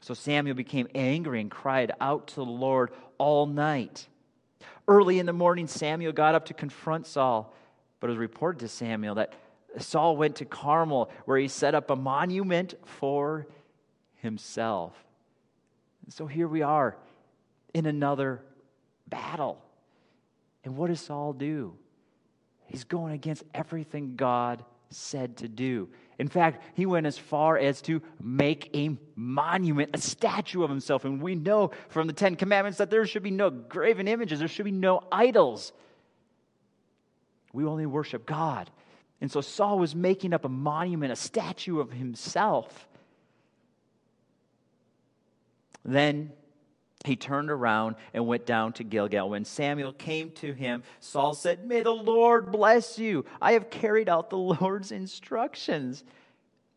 So 0.00 0.14
Samuel 0.14 0.56
became 0.56 0.88
angry 0.94 1.42
and 1.42 1.50
cried 1.50 1.92
out 2.00 2.28
to 2.28 2.36
the 2.36 2.44
Lord 2.44 2.90
all 3.18 3.46
night. 3.46 4.08
Early 4.88 5.18
in 5.18 5.26
the 5.26 5.32
morning, 5.34 5.66
Samuel 5.66 6.12
got 6.12 6.34
up 6.34 6.46
to 6.46 6.54
confront 6.54 7.06
Saul, 7.06 7.54
but 8.02 8.08
it 8.08 8.14
was 8.14 8.18
reported 8.18 8.58
to 8.58 8.68
Samuel 8.68 9.14
that 9.14 9.32
Saul 9.78 10.16
went 10.16 10.34
to 10.36 10.44
Carmel, 10.44 11.08
where 11.24 11.38
he 11.38 11.46
set 11.46 11.76
up 11.76 11.88
a 11.88 11.94
monument 11.94 12.74
for 12.84 13.46
himself. 14.16 14.92
So 16.08 16.26
here 16.26 16.48
we 16.48 16.62
are 16.62 16.96
in 17.72 17.86
another 17.86 18.42
battle. 19.06 19.62
And 20.64 20.76
what 20.76 20.88
does 20.88 21.00
Saul 21.00 21.32
do? 21.32 21.74
He's 22.66 22.82
going 22.82 23.12
against 23.12 23.44
everything 23.54 24.16
God 24.16 24.64
said 24.90 25.36
to 25.36 25.48
do. 25.48 25.88
In 26.18 26.26
fact, 26.26 26.60
he 26.74 26.86
went 26.86 27.06
as 27.06 27.16
far 27.16 27.56
as 27.56 27.82
to 27.82 28.02
make 28.20 28.68
a 28.74 28.98
monument, 29.14 29.90
a 29.94 29.98
statue 29.98 30.64
of 30.64 30.70
himself. 30.70 31.04
And 31.04 31.22
we 31.22 31.36
know 31.36 31.70
from 31.88 32.08
the 32.08 32.12
Ten 32.12 32.34
Commandments 32.34 32.78
that 32.78 32.90
there 32.90 33.06
should 33.06 33.22
be 33.22 33.30
no 33.30 33.48
graven 33.48 34.08
images, 34.08 34.40
there 34.40 34.48
should 34.48 34.64
be 34.64 34.72
no 34.72 35.04
idols. 35.12 35.72
We 37.52 37.64
only 37.64 37.86
worship 37.86 38.26
God. 38.26 38.70
And 39.20 39.30
so 39.30 39.40
Saul 39.40 39.78
was 39.78 39.94
making 39.94 40.32
up 40.32 40.44
a 40.44 40.48
monument, 40.48 41.12
a 41.12 41.16
statue 41.16 41.78
of 41.78 41.92
himself. 41.92 42.88
Then 45.84 46.32
he 47.04 47.16
turned 47.16 47.50
around 47.50 47.96
and 48.14 48.26
went 48.26 48.46
down 48.46 48.72
to 48.74 48.84
Gilgal. 48.84 49.30
When 49.30 49.44
Samuel 49.44 49.92
came 49.92 50.30
to 50.32 50.52
him, 50.52 50.82
Saul 51.00 51.34
said, 51.34 51.66
May 51.66 51.82
the 51.82 51.90
Lord 51.90 52.50
bless 52.52 52.98
you. 52.98 53.24
I 53.40 53.52
have 53.52 53.70
carried 53.70 54.08
out 54.08 54.30
the 54.30 54.38
Lord's 54.38 54.92
instructions. 54.92 56.04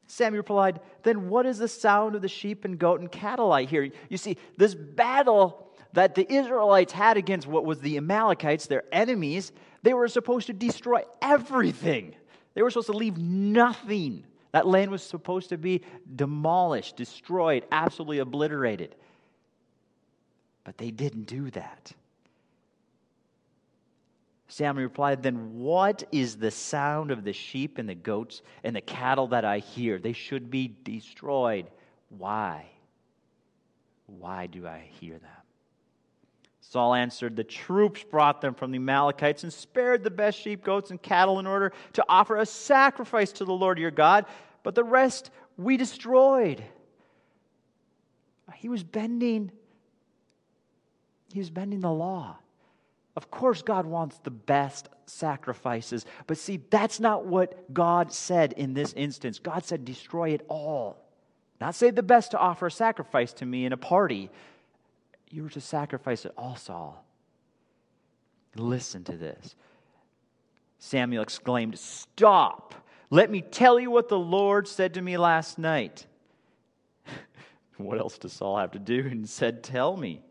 Samuel 0.07 0.39
replied, 0.39 0.79
Then 1.03 1.29
what 1.29 1.45
is 1.45 1.57
the 1.57 1.67
sound 1.67 2.15
of 2.15 2.21
the 2.21 2.27
sheep 2.27 2.65
and 2.65 2.77
goat 2.77 2.99
and 2.99 3.11
cattle 3.11 3.51
I 3.51 3.63
hear? 3.65 3.89
You 4.09 4.17
see, 4.17 4.37
this 4.57 4.75
battle 4.75 5.64
that 5.95 6.15
the 6.15 6.31
Israelites 6.31 6.93
had 6.93 7.17
against 7.17 7.47
what 7.47 7.65
was 7.65 7.79
the 7.79 7.97
Amalekites, 7.97 8.67
their 8.67 8.83
enemies, 8.91 9.51
they 9.81 9.93
were 9.93 10.07
supposed 10.07 10.47
to 10.47 10.53
destroy 10.53 11.03
everything. 11.21 12.15
They 12.53 12.61
were 12.61 12.69
supposed 12.69 12.91
to 12.91 12.97
leave 12.97 13.17
nothing. 13.17 14.25
That 14.51 14.67
land 14.67 14.91
was 14.91 15.03
supposed 15.03 15.49
to 15.49 15.57
be 15.57 15.81
demolished, 16.13 16.97
destroyed, 16.97 17.65
absolutely 17.71 18.19
obliterated. 18.19 18.95
But 20.63 20.77
they 20.77 20.91
didn't 20.91 21.25
do 21.25 21.49
that. 21.51 21.93
Samuel 24.47 24.83
replied, 24.83 25.23
Then 25.23 25.59
what 25.59 26.03
is 26.11 26.37
the 26.37 26.51
sound 26.51 27.11
of 27.11 27.23
the 27.23 27.33
sheep 27.33 27.77
and 27.77 27.87
the 27.87 27.95
goats 27.95 28.41
and 28.63 28.75
the 28.75 28.81
cattle 28.81 29.27
that 29.27 29.45
I 29.45 29.59
hear? 29.59 29.97
They 29.97 30.13
should 30.13 30.51
be 30.51 30.73
destroyed. 30.83 31.67
Why? 32.09 32.65
Why 34.07 34.47
do 34.47 34.67
I 34.67 34.89
hear 34.99 35.19
them? 35.19 35.44
Saul 36.69 36.95
answered, 36.95 37.35
The 37.35 37.43
troops 37.43 38.03
brought 38.03 38.41
them 38.41 38.53
from 38.53 38.71
the 38.71 38.77
Amalekites 38.77 39.43
and 39.43 39.53
spared 39.53 40.03
the 40.03 40.09
best 40.09 40.39
sheep, 40.39 40.63
goats, 40.63 40.91
and 40.91 41.01
cattle 41.01 41.39
in 41.39 41.47
order 41.47 41.71
to 41.93 42.05
offer 42.09 42.37
a 42.37 42.45
sacrifice 42.45 43.31
to 43.33 43.45
the 43.45 43.53
Lord 43.53 43.77
your 43.77 43.91
God, 43.91 44.25
but 44.63 44.75
the 44.75 44.83
rest 44.83 45.29
we 45.57 45.77
destroyed. 45.77 46.63
He 48.55 48.69
was 48.69 48.83
bending 48.83 49.51
he 51.31 51.39
was 51.39 51.49
bending 51.49 51.81
the 51.81 51.91
law. 51.91 52.37
Of 53.17 53.29
course, 53.29 53.61
God 53.61 53.85
wants 53.85 54.17
the 54.19 54.31
best 54.31 54.87
sacrifices, 55.05 56.05
but 56.27 56.37
see, 56.37 56.61
that's 56.69 56.99
not 57.01 57.25
what 57.25 57.73
God 57.73 58.13
said 58.13 58.53
in 58.53 58.73
this 58.73 58.93
instance. 58.93 59.39
God 59.39 59.65
said, 59.65 59.83
destroy 59.83 60.29
it 60.29 60.45
all. 60.47 61.05
Not 61.59 61.75
save 61.75 61.95
the 61.95 62.03
best 62.03 62.31
to 62.31 62.37
offer 62.37 62.67
a 62.67 62.71
sacrifice 62.71 63.33
to 63.33 63.45
me 63.45 63.65
in 63.65 63.73
a 63.73 63.77
party. 63.77 64.29
You 65.29 65.43
were 65.43 65.49
to 65.49 65.61
sacrifice 65.61 66.25
it 66.25 66.33
all, 66.37 66.55
Saul. 66.55 67.03
Listen 68.55 69.03
to 69.05 69.17
this. 69.17 69.55
Samuel 70.79 71.23
exclaimed, 71.23 71.77
Stop! 71.77 72.75
Let 73.09 73.29
me 73.29 73.41
tell 73.41 73.79
you 73.79 73.91
what 73.91 74.09
the 74.09 74.19
Lord 74.19 74.67
said 74.67 74.93
to 74.95 75.01
me 75.01 75.17
last 75.17 75.57
night. 75.57 76.05
what 77.77 77.97
else 77.97 78.17
does 78.17 78.33
Saul 78.33 78.57
have 78.57 78.71
to 78.71 78.79
do? 78.79 78.99
And 78.99 79.29
said, 79.29 79.63
Tell 79.63 79.95
me. 79.97 80.21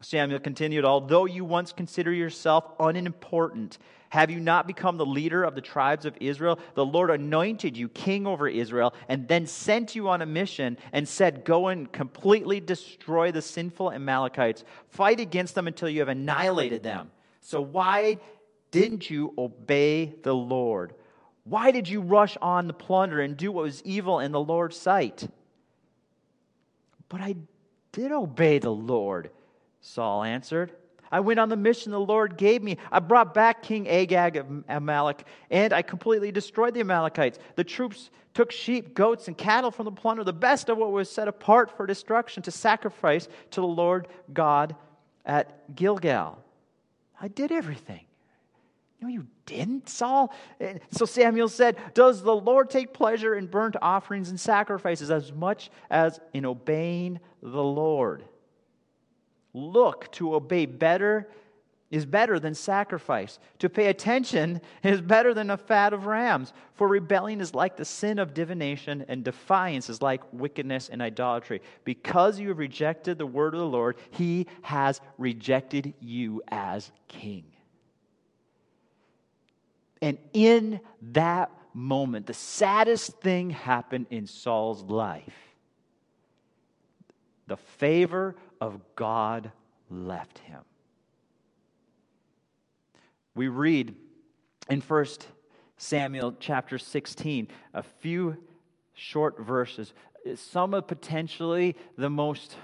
Samuel 0.00 0.40
continued, 0.40 0.84
Although 0.84 1.24
you 1.24 1.44
once 1.44 1.72
consider 1.72 2.12
yourself 2.12 2.64
unimportant, 2.78 3.78
have 4.14 4.30
you 4.30 4.38
not 4.38 4.68
become 4.68 4.96
the 4.96 5.04
leader 5.04 5.42
of 5.42 5.56
the 5.56 5.60
tribes 5.60 6.04
of 6.04 6.16
Israel? 6.20 6.60
The 6.74 6.86
Lord 6.86 7.10
anointed 7.10 7.76
you 7.76 7.88
king 7.88 8.28
over 8.28 8.46
Israel 8.46 8.94
and 9.08 9.26
then 9.26 9.44
sent 9.44 9.96
you 9.96 10.08
on 10.08 10.22
a 10.22 10.26
mission 10.26 10.78
and 10.92 11.08
said, 11.08 11.44
Go 11.44 11.66
and 11.66 11.90
completely 11.90 12.60
destroy 12.60 13.32
the 13.32 13.42
sinful 13.42 13.90
Amalekites. 13.90 14.62
Fight 14.86 15.18
against 15.18 15.56
them 15.56 15.66
until 15.66 15.88
you 15.88 15.98
have 15.98 16.08
annihilated 16.08 16.84
them. 16.84 17.10
So 17.40 17.60
why 17.60 18.18
didn't 18.70 19.10
you 19.10 19.34
obey 19.36 20.14
the 20.22 20.32
Lord? 20.32 20.94
Why 21.42 21.72
did 21.72 21.88
you 21.88 22.00
rush 22.00 22.36
on 22.40 22.68
the 22.68 22.72
plunder 22.72 23.20
and 23.20 23.36
do 23.36 23.50
what 23.50 23.64
was 23.64 23.82
evil 23.82 24.20
in 24.20 24.30
the 24.30 24.38
Lord's 24.38 24.76
sight? 24.76 25.26
But 27.08 27.20
I 27.20 27.34
did 27.90 28.12
obey 28.12 28.60
the 28.60 28.70
Lord 28.70 29.32
Saul 29.80 30.22
answered. 30.22 30.70
I 31.14 31.20
went 31.20 31.38
on 31.38 31.48
the 31.48 31.56
mission 31.56 31.92
the 31.92 32.00
Lord 32.00 32.36
gave 32.36 32.60
me. 32.60 32.76
I 32.90 32.98
brought 32.98 33.34
back 33.34 33.62
King 33.62 33.88
Agag 33.88 34.36
of 34.36 34.64
Amalek, 34.68 35.24
and 35.48 35.72
I 35.72 35.80
completely 35.80 36.32
destroyed 36.32 36.74
the 36.74 36.80
Amalekites. 36.80 37.38
The 37.54 37.62
troops 37.62 38.10
took 38.34 38.50
sheep, 38.50 38.94
goats, 38.94 39.28
and 39.28 39.38
cattle 39.38 39.70
from 39.70 39.84
the 39.84 39.92
plunder, 39.92 40.24
the 40.24 40.32
best 40.32 40.68
of 40.68 40.76
what 40.76 40.90
was 40.90 41.08
set 41.08 41.28
apart 41.28 41.70
for 41.76 41.86
destruction, 41.86 42.42
to 42.42 42.50
sacrifice 42.50 43.28
to 43.52 43.60
the 43.60 43.66
Lord 43.66 44.08
God 44.32 44.74
at 45.24 45.76
Gilgal. 45.76 46.42
I 47.20 47.28
did 47.28 47.52
everything. 47.52 48.06
No, 49.00 49.06
you 49.06 49.28
didn't, 49.46 49.88
Saul. 49.88 50.34
So 50.90 51.04
Samuel 51.04 51.48
said, 51.48 51.76
Does 51.94 52.24
the 52.24 52.34
Lord 52.34 52.70
take 52.70 52.92
pleasure 52.92 53.36
in 53.36 53.46
burnt 53.46 53.76
offerings 53.80 54.30
and 54.30 54.40
sacrifices 54.40 55.12
as 55.12 55.32
much 55.32 55.70
as 55.90 56.18
in 56.32 56.44
obeying 56.44 57.20
the 57.40 57.62
Lord? 57.62 58.24
Look 59.54 60.10
to 60.12 60.34
obey 60.34 60.66
better 60.66 61.28
is 61.94 62.04
better 62.04 62.40
than 62.40 62.54
sacrifice. 62.54 63.38
To 63.60 63.68
pay 63.68 63.86
attention 63.86 64.60
is 64.82 65.00
better 65.00 65.32
than 65.32 65.50
a 65.50 65.56
fat 65.56 65.92
of 65.92 66.06
rams. 66.06 66.52
For 66.74 66.88
rebellion 66.88 67.40
is 67.40 67.54
like 67.54 67.76
the 67.76 67.84
sin 67.84 68.18
of 68.18 68.34
divination, 68.34 69.04
and 69.06 69.22
defiance 69.22 69.88
is 69.88 70.02
like 70.02 70.20
wickedness 70.32 70.88
and 70.88 71.00
idolatry. 71.00 71.62
Because 71.84 72.40
you 72.40 72.48
have 72.48 72.58
rejected 72.58 73.16
the 73.16 73.26
word 73.26 73.54
of 73.54 73.60
the 73.60 73.66
Lord, 73.66 73.96
he 74.10 74.48
has 74.62 75.00
rejected 75.18 75.94
you 76.00 76.42
as 76.48 76.90
king. 77.06 77.44
And 80.02 80.18
in 80.32 80.80
that 81.12 81.52
moment, 81.72 82.26
the 82.26 82.34
saddest 82.34 83.20
thing 83.20 83.50
happened 83.50 84.06
in 84.10 84.26
Saul's 84.26 84.82
life. 84.82 85.54
The 87.46 87.56
favor 87.56 88.34
of 88.64 88.80
God 88.96 89.52
left 89.90 90.38
him. 90.38 90.60
We 93.34 93.48
read 93.48 93.94
in 94.70 94.80
1 94.80 95.06
Samuel 95.76 96.34
chapter 96.40 96.78
16 96.78 97.48
a 97.74 97.82
few 97.82 98.38
short 98.94 99.38
verses, 99.38 99.92
some 100.36 100.72
of 100.72 100.86
potentially 100.86 101.76
the 101.98 102.08
most, 102.08 102.56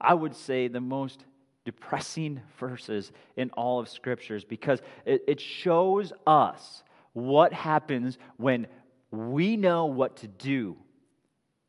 I 0.00 0.14
would 0.14 0.36
say, 0.36 0.68
the 0.68 0.80
most 0.80 1.24
depressing 1.64 2.40
verses 2.60 3.10
in 3.36 3.50
all 3.50 3.80
of 3.80 3.88
scriptures 3.88 4.44
because 4.44 4.82
it, 5.04 5.24
it 5.26 5.40
shows 5.40 6.12
us 6.26 6.84
what 7.12 7.52
happens 7.52 8.18
when 8.36 8.68
we 9.10 9.56
know 9.56 9.86
what 9.86 10.16
to 10.18 10.28
do 10.28 10.76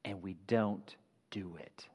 and 0.06 0.22
we 0.22 0.36
don't 0.46 0.96
do 1.32 1.58
it 1.60 1.88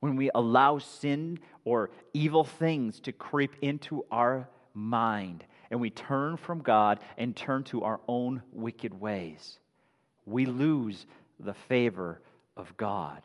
when 0.00 0.16
we 0.16 0.30
allow 0.34 0.78
sin 0.78 1.38
or 1.64 1.90
evil 2.12 2.44
things 2.44 3.00
to 3.00 3.12
creep 3.12 3.56
into 3.62 4.04
our 4.10 4.48
mind 4.74 5.44
and 5.70 5.80
we 5.80 5.90
turn 5.90 6.36
from 6.36 6.60
God 6.60 7.00
and 7.16 7.34
turn 7.34 7.64
to 7.64 7.82
our 7.82 8.00
own 8.08 8.42
wicked 8.52 8.98
ways, 8.98 9.58
we 10.24 10.46
lose 10.46 11.06
the 11.40 11.54
favor 11.54 12.20
of 12.56 12.76
God. 12.76 13.22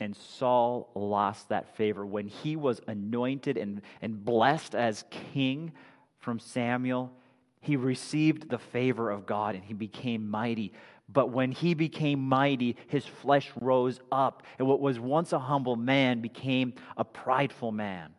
And 0.00 0.16
Saul 0.16 0.90
lost 0.94 1.48
that 1.50 1.76
favor 1.76 2.04
when 2.04 2.26
he 2.26 2.56
was 2.56 2.80
anointed 2.88 3.56
and, 3.56 3.82
and 4.00 4.24
blessed 4.24 4.74
as 4.74 5.04
king 5.10 5.72
from 6.18 6.40
Samuel. 6.40 7.12
He 7.60 7.76
received 7.76 8.48
the 8.48 8.58
favor 8.58 9.10
of 9.10 9.26
God 9.26 9.54
and 9.54 9.62
he 9.62 9.74
became 9.74 10.28
mighty. 10.28 10.72
But 11.12 11.30
when 11.30 11.52
he 11.52 11.74
became 11.74 12.20
mighty, 12.20 12.76
his 12.88 13.04
flesh 13.04 13.50
rose 13.60 14.00
up, 14.10 14.42
and 14.58 14.66
what 14.66 14.80
was 14.80 14.98
once 14.98 15.32
a 15.32 15.38
humble 15.38 15.76
man 15.76 16.20
became 16.20 16.74
a 16.96 17.04
prideful 17.04 17.72
man. 17.72 18.14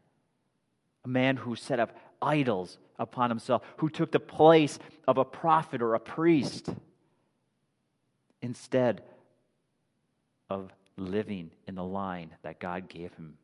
A 1.05 1.07
man 1.07 1.37
who 1.37 1.55
set 1.55 1.79
up 1.79 1.97
idols 2.21 2.77
upon 2.99 3.29
himself, 3.29 3.63
who 3.77 3.89
took 3.89 4.11
the 4.11 4.19
place 4.19 4.79
of 5.07 5.17
a 5.17 5.25
prophet 5.25 5.81
or 5.81 5.95
a 5.95 5.99
priest 5.99 6.69
instead 8.41 9.01
of 10.49 10.71
living 10.95 11.49
in 11.67 11.75
the 11.75 11.83
line 11.83 12.31
that 12.43 12.59
God 12.59 12.87
gave 12.87 13.13
him 13.13 13.37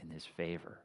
in 0.00 0.10
his 0.10 0.24
favor. 0.24 0.80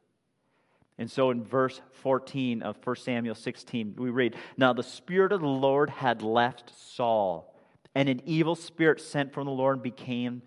And 0.98 1.10
so 1.10 1.32
in 1.32 1.44
verse 1.44 1.82
14 2.04 2.62
of 2.62 2.78
1 2.84 2.96
Samuel 2.98 3.34
16, 3.34 3.96
we 3.98 4.12
read 4.12 4.36
Now 4.56 4.74
the 4.74 4.84
Spirit 4.84 5.32
of 5.32 5.42
the 5.42 5.48
Lord 5.48 5.90
had 5.90 6.22
left 6.22 6.72
Saul, 6.96 7.51
and 7.96 8.10
an 8.10 8.22
evil 8.26 8.56
spirit 8.56 9.02
sent 9.02 9.34
from 9.34 9.46
the 9.46 9.52
Lord 9.52 9.84
became, 9.84 10.42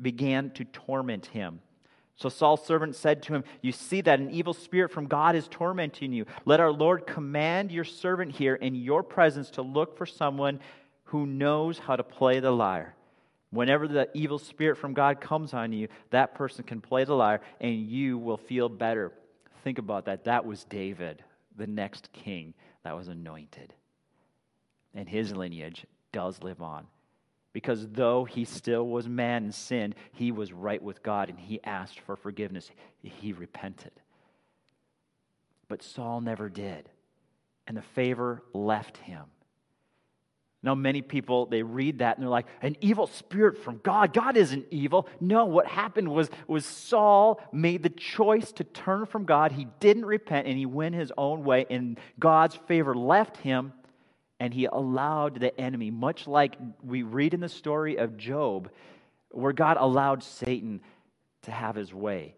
began 0.00 0.50
to 0.50 0.64
torment 0.64 1.26
him. 1.26 1.60
So 2.16 2.30
Saul's 2.30 2.64
servant 2.64 2.96
said 2.96 3.22
to 3.24 3.34
him, 3.34 3.44
You 3.60 3.72
see 3.72 4.00
that 4.00 4.20
an 4.20 4.30
evil 4.30 4.54
spirit 4.54 4.90
from 4.90 5.06
God 5.06 5.36
is 5.36 5.48
tormenting 5.48 6.12
you. 6.12 6.24
Let 6.46 6.60
our 6.60 6.72
Lord 6.72 7.06
command 7.06 7.70
your 7.70 7.84
servant 7.84 8.32
here 8.32 8.54
in 8.54 8.74
your 8.74 9.02
presence 9.02 9.50
to 9.50 9.62
look 9.62 9.98
for 9.98 10.06
someone 10.06 10.60
who 11.04 11.26
knows 11.26 11.78
how 11.78 11.94
to 11.94 12.02
play 12.02 12.40
the 12.40 12.50
lyre. 12.50 12.94
Whenever 13.50 13.86
the 13.86 14.08
evil 14.14 14.38
spirit 14.38 14.76
from 14.76 14.94
God 14.94 15.20
comes 15.20 15.52
on 15.52 15.72
you, 15.72 15.88
that 16.10 16.34
person 16.34 16.64
can 16.64 16.80
play 16.80 17.04
the 17.04 17.14
lyre 17.14 17.40
and 17.60 17.86
you 17.86 18.18
will 18.18 18.38
feel 18.38 18.68
better. 18.68 19.12
Think 19.62 19.78
about 19.78 20.06
that. 20.06 20.24
That 20.24 20.46
was 20.46 20.64
David, 20.64 21.22
the 21.56 21.66
next 21.66 22.10
king 22.12 22.54
that 22.82 22.96
was 22.96 23.08
anointed. 23.08 23.74
And 24.94 25.08
his 25.08 25.34
lineage 25.34 25.84
does 26.12 26.42
live 26.42 26.62
on. 26.62 26.86
Because 27.52 27.88
though 27.88 28.24
he 28.24 28.44
still 28.44 28.86
was 28.86 29.08
man 29.08 29.44
and 29.44 29.54
sinned, 29.54 29.94
he 30.12 30.30
was 30.30 30.52
right 30.52 30.82
with 30.82 31.02
God 31.02 31.30
and 31.30 31.38
he 31.38 31.58
asked 31.64 32.00
for 32.00 32.14
forgiveness. 32.14 32.70
He 33.02 33.32
repented. 33.32 33.92
But 35.68 35.82
Saul 35.82 36.20
never 36.20 36.48
did. 36.48 36.88
And 37.66 37.76
the 37.76 37.82
favor 37.82 38.42
left 38.52 38.98
him. 38.98 39.24
Now, 40.62 40.74
many 40.74 41.00
people, 41.00 41.46
they 41.46 41.62
read 41.62 42.00
that 42.00 42.16
and 42.16 42.24
they're 42.24 42.30
like, 42.30 42.48
an 42.60 42.76
evil 42.80 43.06
spirit 43.06 43.56
from 43.56 43.78
God. 43.84 44.12
God 44.12 44.36
isn't 44.36 44.66
evil. 44.70 45.08
No, 45.20 45.44
what 45.44 45.66
happened 45.66 46.08
was, 46.08 46.28
was 46.48 46.66
Saul 46.66 47.40
made 47.52 47.84
the 47.84 47.88
choice 47.88 48.50
to 48.52 48.64
turn 48.64 49.06
from 49.06 49.26
God. 49.26 49.52
He 49.52 49.68
didn't 49.78 50.06
repent 50.06 50.48
and 50.48 50.58
he 50.58 50.66
went 50.66 50.94
his 50.94 51.12
own 51.16 51.44
way, 51.44 51.66
and 51.70 52.00
God's 52.18 52.56
favor 52.66 52.96
left 52.96 53.36
him, 53.36 53.74
and 54.38 54.52
he 54.52 54.66
allowed 54.66 55.40
the 55.40 55.58
enemy, 55.58 55.90
much 55.90 56.26
like 56.26 56.56
we 56.82 57.02
read 57.02 57.34
in 57.34 57.40
the 57.40 57.48
story 57.48 57.96
of 57.96 58.16
Job, 58.16 58.70
where 59.30 59.52
God 59.52 59.76
allowed 59.78 60.22
Satan 60.22 60.80
to 61.42 61.50
have 61.50 61.76
his 61.76 61.92
way. 61.92 62.34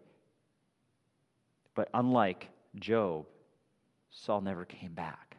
But 1.75 1.89
unlike 1.93 2.49
Job, 2.77 3.25
Saul 4.11 4.41
never 4.41 4.65
came 4.65 4.93
back 4.93 5.29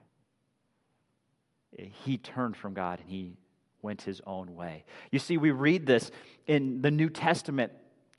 he 2.04 2.18
turned 2.18 2.56
from 2.56 2.74
God 2.74 3.00
and 3.00 3.08
he 3.08 3.36
went 3.82 4.02
his 4.02 4.20
own 4.26 4.54
way. 4.54 4.84
You 5.10 5.18
see, 5.18 5.38
we 5.38 5.50
read 5.50 5.86
this 5.86 6.10
in 6.46 6.82
the 6.82 6.90
New 6.90 7.08
Testament 7.08 7.72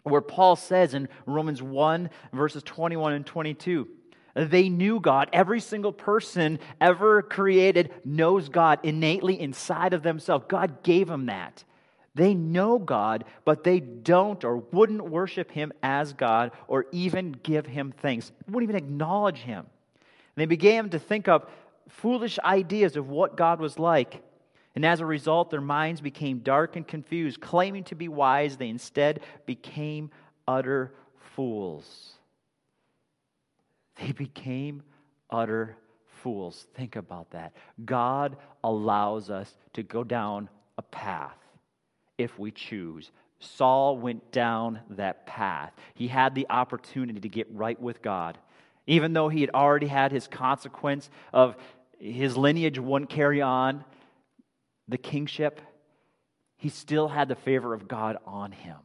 where 0.03 0.21
Paul 0.21 0.55
says 0.55 0.93
in 0.93 1.07
Romans 1.25 1.61
1, 1.61 2.09
verses 2.33 2.63
21 2.63 3.13
and 3.13 3.25
22, 3.25 3.87
they 4.33 4.69
knew 4.69 4.99
God. 4.99 5.29
Every 5.33 5.59
single 5.59 5.91
person 5.91 6.59
ever 6.79 7.21
created 7.21 7.91
knows 8.05 8.49
God 8.49 8.79
innately 8.83 9.39
inside 9.39 9.93
of 9.93 10.03
themselves. 10.03 10.45
God 10.47 10.83
gave 10.83 11.07
them 11.07 11.25
that. 11.25 11.63
They 12.13 12.33
know 12.33 12.77
God, 12.77 13.23
but 13.45 13.63
they 13.63 13.79
don't 13.79 14.43
or 14.43 14.57
wouldn't 14.57 15.09
worship 15.09 15.51
Him 15.51 15.71
as 15.81 16.13
God 16.13 16.51
or 16.67 16.85
even 16.91 17.31
give 17.31 17.65
Him 17.65 17.93
thanks, 18.01 18.31
wouldn't 18.47 18.69
even 18.69 18.75
acknowledge 18.75 19.39
Him. 19.39 19.65
And 20.35 20.41
they 20.41 20.45
began 20.45 20.89
to 20.89 20.99
think 20.99 21.27
up 21.27 21.51
foolish 21.87 22.39
ideas 22.39 22.95
of 22.95 23.09
what 23.09 23.37
God 23.37 23.59
was 23.59 23.79
like. 23.79 24.21
And 24.75 24.85
as 24.85 25.01
a 25.01 25.05
result, 25.05 25.49
their 25.49 25.61
minds 25.61 25.99
became 25.99 26.39
dark 26.39 26.75
and 26.75 26.87
confused. 26.87 27.41
Claiming 27.41 27.83
to 27.85 27.95
be 27.95 28.07
wise, 28.07 28.57
they 28.57 28.69
instead 28.69 29.21
became 29.45 30.11
utter 30.47 30.93
fools. 31.35 32.13
They 34.01 34.11
became 34.11 34.83
utter 35.29 35.77
fools. 36.21 36.65
Think 36.75 36.95
about 36.95 37.31
that. 37.31 37.53
God 37.85 38.37
allows 38.63 39.29
us 39.29 39.55
to 39.73 39.83
go 39.83 40.03
down 40.03 40.49
a 40.77 40.81
path 40.81 41.37
if 42.17 42.37
we 42.39 42.51
choose. 42.51 43.11
Saul 43.39 43.97
went 43.97 44.31
down 44.31 44.79
that 44.91 45.25
path. 45.25 45.73
He 45.93 46.07
had 46.07 46.35
the 46.35 46.47
opportunity 46.49 47.19
to 47.19 47.29
get 47.29 47.47
right 47.51 47.79
with 47.79 48.01
God. 48.01 48.37
Even 48.87 49.13
though 49.13 49.29
he 49.29 49.41
had 49.41 49.51
already 49.51 49.87
had 49.87 50.11
his 50.11 50.27
consequence 50.27 51.09
of 51.31 51.55
his 51.99 52.35
lineage 52.35 52.79
wouldn't 52.79 53.09
carry 53.09 53.41
on 53.41 53.83
the 54.87 54.97
kingship, 54.97 55.61
he 56.57 56.69
still 56.69 57.07
had 57.07 57.27
the 57.27 57.35
favor 57.35 57.73
of 57.73 57.87
God 57.87 58.17
on 58.25 58.51
him. 58.51 58.77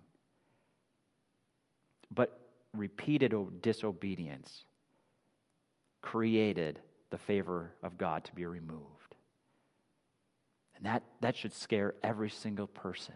But 2.15 2.39
repeated 2.75 3.35
disobedience 3.63 4.65
created 6.07 6.79
the 7.11 7.19
favor 7.19 7.73
of 7.83 7.99
God 7.99 8.23
to 8.25 8.35
be 8.35 8.47
removed. 8.47 9.17
And 10.77 10.87
that, 10.87 11.03
that 11.21 11.37
should 11.37 11.53
scare 11.53 11.95
every 12.01 12.31
single 12.31 12.69
person. 12.69 13.15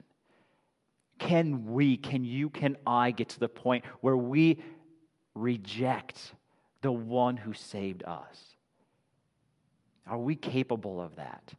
Can 1.21 1.67
we, 1.73 1.97
can 1.97 2.25
you, 2.25 2.51
can 2.51 2.77
I 2.85 3.13
get 3.13 3.29
to 3.29 3.39
the 3.39 3.49
point 3.49 3.85
where 4.01 4.17
we 4.17 4.61
reject 5.37 6.35
the 6.81 6.91
one 6.91 7.37
who 7.37 7.53
saved 7.53 8.03
us? 8.03 8.57
Are 10.09 10.19
we 10.19 10.35
capable 10.35 11.01
of 11.01 11.15
that? 11.15 11.53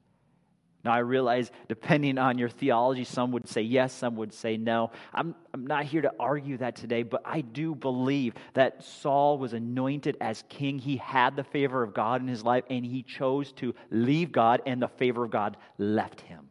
Now, 0.84 0.94
I 0.94 1.00
realize, 1.00 1.52
depending 1.68 2.18
on 2.18 2.38
your 2.38 2.50
theology, 2.50 3.04
some 3.04 3.32
would 3.34 3.48
say 3.48 3.62
yes, 3.62 3.94
some 3.94 4.16
would 4.16 4.34
say 4.34 4.58
no. 4.58 4.92
I'm, 5.14 5.36
I'm 5.54 5.68
not 5.68 5.86
here 5.86 6.02
to 6.02 6.14
argue 6.20 6.58
that 6.58 6.76
today, 6.76 7.04
but 7.04 7.22
I 7.24 7.42
do 7.42 7.76
believe 7.76 8.34
that 8.54 8.84
Saul 8.84 9.38
was 9.38 9.54
anointed 9.54 10.18
as 10.20 10.44
king. 10.50 10.80
He 10.80 10.98
had 10.98 11.36
the 11.36 11.44
favor 11.44 11.84
of 11.84 11.94
God 11.94 12.22
in 12.22 12.28
his 12.28 12.44
life, 12.44 12.64
and 12.70 12.84
he 12.84 13.04
chose 13.04 13.52
to 13.54 13.76
leave 13.92 14.32
God, 14.32 14.62
and 14.66 14.82
the 14.82 14.88
favor 14.88 15.24
of 15.24 15.32
God 15.32 15.58
left 15.78 16.22
him. 16.22 16.50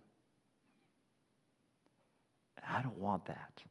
I 2.68 2.82
don't 2.82 2.98
want 2.98 3.26
that. 3.26 3.62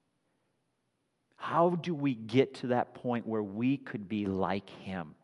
How 1.38 1.69
do 1.69 1.95
we 1.95 2.15
get 2.15 2.56
to 2.56 2.67
that 2.67 2.93
point 2.93 3.26
where 3.26 3.41
we 3.41 3.78
could 3.78 4.10
be 4.10 4.26
like 4.26 4.69
him 4.69 5.15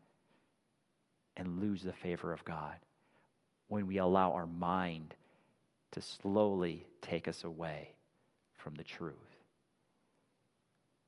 and 1.36 1.60
lose 1.60 1.84
the 1.84 1.91
favor 1.91 2.32
of 2.32 2.45
God? 2.45 2.76
when 3.67 3.88
we 3.88 3.98
allow 3.98 4.34
our 4.34 4.45
mind 4.45 5.15
to 5.91 6.02
slowly 6.02 6.86
take 7.02 7.28
us 7.28 7.43
away 7.43 7.89
from 8.58 8.76
the 8.76 8.84
truth. 8.84 9.13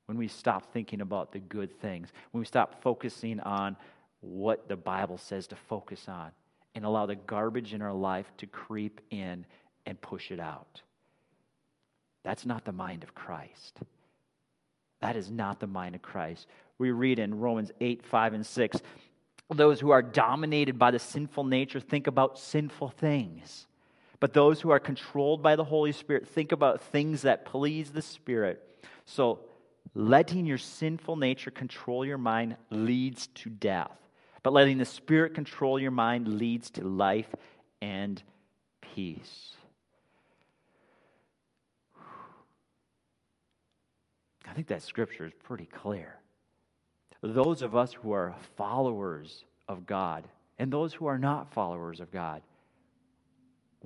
When 0.06 0.18
we 0.18 0.28
stop 0.28 0.72
thinking 0.72 1.02
about 1.02 1.32
the 1.32 1.40
good 1.40 1.80
things, 1.80 2.10
when 2.32 2.40
we 2.40 2.46
stop 2.46 2.82
focusing 2.82 3.40
on 3.42 3.76
what 4.22 4.68
the 4.68 4.78
Bible 4.78 5.18
says 5.18 5.48
to 5.48 5.56
focus 5.56 6.08
on, 6.08 6.32
and 6.78 6.86
allow 6.86 7.08
the 7.08 7.16
garbage 7.16 7.74
in 7.74 7.82
our 7.82 7.94
life 7.94 8.32
to 8.38 8.46
creep 8.46 9.02
in 9.10 9.48
and 9.88 10.00
push 10.00 10.30
it 10.30 10.40
out. 10.40 10.82
That's 12.24 12.46
not 12.46 12.66
the 12.66 12.72
mind 12.72 13.02
of 13.02 13.16
Christ. 13.16 13.80
That 15.02 15.16
is 15.16 15.32
not 15.32 15.60
the 15.60 15.66
mind 15.66 15.96
of 15.96 16.04
Christ. 16.04 16.46
We 16.78 16.92
read 16.92 17.18
in 17.18 17.40
Romans 17.40 17.72
8, 17.82 18.06
5, 18.06 18.34
and 18.36 18.46
6 18.46 18.78
those 19.56 19.80
who 19.80 19.92
are 19.92 20.02
dominated 20.02 20.78
by 20.78 20.92
the 20.92 21.00
sinful 21.00 21.46
nature 21.46 21.80
think 21.80 22.06
about 22.06 22.38
sinful 22.38 22.90
things. 22.90 23.66
But 24.20 24.34
those 24.34 24.62
who 24.62 24.72
are 24.72 24.80
controlled 24.80 25.44
by 25.44 25.56
the 25.56 25.64
Holy 25.64 25.92
Spirit 25.92 26.28
think 26.28 26.52
about 26.52 26.82
things 26.82 27.22
that 27.24 27.46
please 27.46 27.92
the 27.92 28.02
Spirit. 28.02 28.62
So, 29.06 29.40
letting 29.94 30.46
your 30.46 30.58
sinful 30.58 31.16
nature 31.18 31.52
control 31.52 32.06
your 32.06 32.18
mind 32.18 32.56
leads 32.70 33.28
to 33.28 33.50
death. 33.50 33.98
But 34.44 34.54
letting 34.54 34.78
the 34.78 34.86
Spirit 34.86 35.34
control 35.34 35.80
your 35.80 35.92
mind 35.92 36.28
leads 36.28 36.72
to 36.72 36.88
life 36.88 37.34
and 37.82 38.22
peace. 38.82 39.54
I 44.48 44.54
think 44.54 44.68
that 44.68 44.82
scripture 44.82 45.26
is 45.26 45.34
pretty 45.44 45.66
clear 45.66 46.16
those 47.22 47.62
of 47.62 47.76
us 47.76 47.94
who 47.94 48.12
are 48.12 48.36
followers 48.56 49.44
of 49.68 49.86
God 49.86 50.28
and 50.60 50.72
those 50.72 50.94
who 50.94 51.08
are 51.08 51.18
not 51.18 51.54
followers 51.54 52.00
of 52.00 52.12
God, 52.12 52.42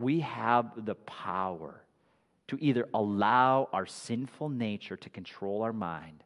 we 0.02 0.22
have 0.22 0.86
the 0.86 0.96
power 0.96 1.84
to 2.48 2.58
either 2.60 2.88
allow 2.94 3.70
our 3.72 3.86
sinful 3.86 4.50
nature 4.50 4.98
to 4.98 5.10
control 5.10 5.62
our 5.62 5.74
mind 5.74 6.24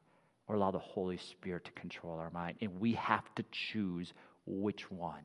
or 0.48 0.56
allow 0.56 0.72
the 0.72 0.80
Holy 0.80 1.18
Spirit 1.18 1.66
to 1.66 1.72
control 1.72 2.18
our 2.18 2.30
mind. 2.32 2.58
And 2.62 2.80
we 2.80 2.94
have 2.94 3.24
to 3.36 3.46
choose 3.52 4.14
which 4.46 4.90
one. 4.90 5.22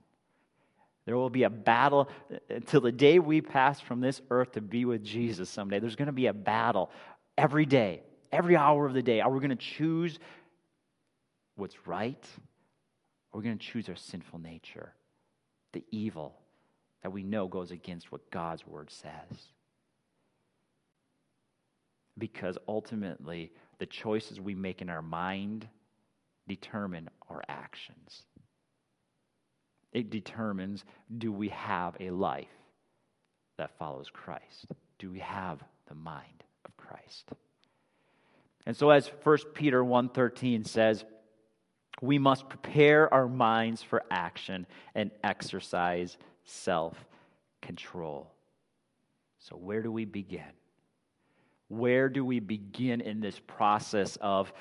There 1.07 1.17
will 1.17 1.31
be 1.31 1.45
a 1.45 1.51
battle 1.51 2.09
uh, 2.33 2.37
until 2.51 2.81
the 2.81 2.93
day 2.93 3.19
we 3.19 3.41
pass 3.41 3.81
from 3.81 4.01
this 4.01 4.21
earth 4.31 4.53
to 4.53 4.61
be 4.61 4.85
with 4.85 5.03
Jesus 5.03 5.49
someday. 5.49 5.79
There's 5.79 5.97
going 5.97 6.07
to 6.07 6.13
be 6.13 6.27
a 6.27 6.33
battle 6.33 6.91
every 7.37 7.67
day, 7.67 8.03
every 8.31 8.57
hour 8.57 8.87
of 8.87 8.95
the 8.95 9.03
day. 9.03 9.21
Are 9.21 9.31
we 9.31 9.41
going 9.41 9.51
to 9.51 9.57
choose 9.57 10.19
what's 11.57 11.87
right, 11.87 12.25
or 13.33 13.39
we're 13.39 13.45
going 13.45 13.59
to 13.59 13.65
choose 13.65 13.89
our 13.89 13.97
sinful 13.97 14.39
nature, 14.39 14.93
the 15.73 15.85
evil 15.91 16.39
that 17.03 17.13
we 17.13 17.23
know 17.23 17.47
goes 17.49 17.71
against 17.71 18.13
what 18.13 18.31
God's 18.31 18.67
word 18.67 18.91
says. 18.91 19.49
Because 22.19 22.59
ultimately, 22.69 23.53
the 23.79 23.87
choices 23.87 24.41
we 24.41 24.55
make 24.55 24.83
in 24.83 24.91
our 24.91 25.03
mind 25.03 25.67
determine 26.47 27.09
our 27.31 27.43
actions. 27.49 28.23
It 29.93 30.11
determines 30.11 30.85
do 31.17 31.33
we 31.33 31.49
have 31.49 31.97
a 31.99 32.11
life 32.11 32.47
that 33.57 33.77
follows 33.79 34.09
Christ? 34.13 34.67
Do 34.99 35.11
we 35.11 35.21
have 35.21 35.63
the 35.89 35.95
mind 35.95 36.45
of 36.65 36.77
Christ? 36.77 37.31
And 38.67 38.77
so 38.77 38.91
as 38.91 39.11
1 39.23 39.39
Peter 39.55 39.83
1:13 39.83 40.67
says, 40.67 41.05
we 42.01 42.19
must 42.19 42.49
prepare 42.49 43.13
our 43.13 43.29
minds 43.29 43.83
for 43.83 44.03
action 44.11 44.67
and 44.95 45.11
exercise 45.23 46.17
self-control. 46.51 48.31
So 49.39 49.57
where 49.57 49.83
do 49.83 49.91
we 49.91 50.05
begin? 50.05 50.53
Where 51.69 52.09
do 52.09 52.25
we 52.25 52.41
begin 52.41 53.01
in 53.01 53.21
this 53.21 53.41
process 53.47 54.19
of 54.21 54.53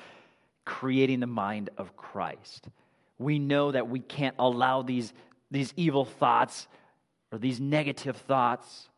creating 0.64 1.20
the 1.20 1.26
mind 1.26 1.70
of 1.76 1.96
Christ? 1.96 2.68
We 3.18 3.38
know 3.38 3.72
that 3.72 3.88
we 3.88 4.00
can't 4.00 4.36
allow 4.38 4.82
these, 4.82 5.12
these 5.50 5.74
evil 5.76 6.04
thoughts 6.04 6.68
or 7.32 7.38
these 7.38 7.60
negative 7.60 8.16
thoughts 8.16 8.88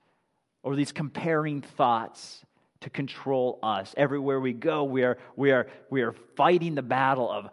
or 0.62 0.76
these 0.76 0.92
comparing 0.92 1.62
thoughts 1.62 2.44
to 2.80 2.90
control 2.90 3.58
us. 3.62 3.94
Everywhere 3.96 4.40
we 4.40 4.52
go, 4.52 4.84
we 4.84 5.04
are, 5.04 5.18
we 5.36 5.50
are, 5.50 5.66
we 5.90 6.02
are 6.02 6.12
fighting 6.36 6.74
the 6.74 6.82
battle 6.82 7.30
of 7.30 7.48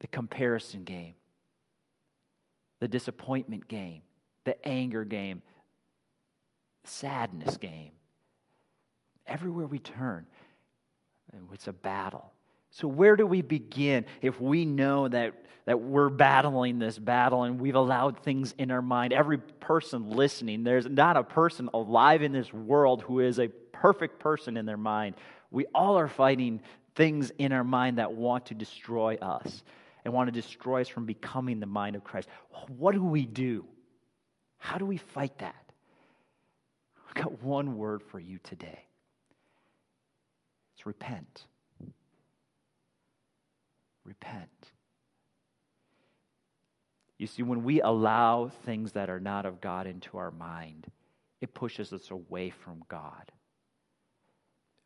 the 0.00 0.06
comparison 0.06 0.84
game, 0.84 1.14
the 2.80 2.88
disappointment 2.88 3.68
game, 3.68 4.02
the 4.44 4.66
anger 4.66 5.04
game, 5.04 5.42
sadness 6.84 7.56
game. 7.56 7.92
Everywhere 9.26 9.66
we 9.66 9.78
turn, 9.78 10.26
it's 11.52 11.68
a 11.68 11.72
battle. 11.72 12.32
So, 12.70 12.88
where 12.88 13.16
do 13.16 13.26
we 13.26 13.42
begin 13.42 14.04
if 14.22 14.40
we 14.40 14.64
know 14.64 15.08
that, 15.08 15.34
that 15.66 15.80
we're 15.80 16.08
battling 16.08 16.78
this 16.78 16.98
battle 16.98 17.42
and 17.42 17.60
we've 17.60 17.74
allowed 17.74 18.20
things 18.22 18.54
in 18.58 18.70
our 18.70 18.82
mind? 18.82 19.12
Every 19.12 19.38
person 19.38 20.10
listening, 20.10 20.62
there's 20.62 20.86
not 20.86 21.16
a 21.16 21.24
person 21.24 21.68
alive 21.74 22.22
in 22.22 22.32
this 22.32 22.52
world 22.52 23.02
who 23.02 23.20
is 23.20 23.38
a 23.38 23.48
perfect 23.48 24.20
person 24.20 24.56
in 24.56 24.66
their 24.66 24.76
mind. 24.76 25.16
We 25.50 25.66
all 25.74 25.98
are 25.98 26.08
fighting 26.08 26.60
things 26.94 27.32
in 27.38 27.52
our 27.52 27.64
mind 27.64 27.98
that 27.98 28.12
want 28.12 28.46
to 28.46 28.54
destroy 28.54 29.16
us 29.16 29.64
and 30.04 30.14
want 30.14 30.28
to 30.28 30.32
destroy 30.32 30.82
us 30.82 30.88
from 30.88 31.06
becoming 31.06 31.60
the 31.60 31.66
mind 31.66 31.96
of 31.96 32.04
Christ. 32.04 32.28
What 32.68 32.94
do 32.94 33.02
we 33.02 33.26
do? 33.26 33.64
How 34.60 34.78
do 34.78 34.86
we 34.86 34.98
fight 34.98 35.36
that? 35.38 35.72
I've 37.08 37.14
got 37.14 37.42
one 37.42 37.76
word 37.76 38.02
for 38.02 38.20
you 38.20 38.38
today 38.38 38.84
it's 40.76 40.86
repent 40.86 41.46
repent. 44.10 44.72
You 47.18 47.26
see, 47.26 47.42
when 47.42 47.64
we 47.64 47.80
allow 47.80 48.50
things 48.64 48.92
that 48.92 49.10
are 49.10 49.20
not 49.20 49.46
of 49.46 49.60
God 49.60 49.86
into 49.86 50.18
our 50.18 50.30
mind, 50.30 50.86
it 51.40 51.54
pushes 51.54 51.92
us 51.92 52.10
away 52.10 52.50
from 52.50 52.82
God. 52.88 53.30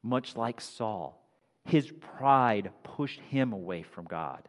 Much 0.03 0.37
like 0.37 0.61
Saul, 0.61 1.27
his 1.65 1.91
pride 2.19 2.71
pushed 2.83 3.21
him 3.21 3.53
away 3.53 3.83
from 3.83 4.05
God. 4.05 4.49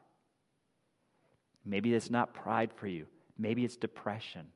Maybe 1.64 1.94
it's 1.94 2.10
not 2.10 2.34
pride 2.34 2.72
for 2.76 2.88
you, 2.88 3.06
maybe 3.38 3.64
it's 3.64 3.78
depression, 3.78 4.48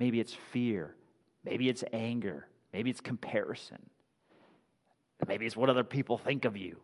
maybe 0.00 0.18
it's 0.18 0.34
fear, 0.50 0.96
maybe 1.44 1.68
it's 1.68 1.84
anger, 1.92 2.48
maybe 2.72 2.90
it's 2.90 3.00
comparison, 3.00 3.78
maybe 5.28 5.46
it's 5.46 5.56
what 5.56 5.70
other 5.70 5.84
people 5.84 6.18
think 6.18 6.44
of 6.44 6.56
you. 6.56 6.78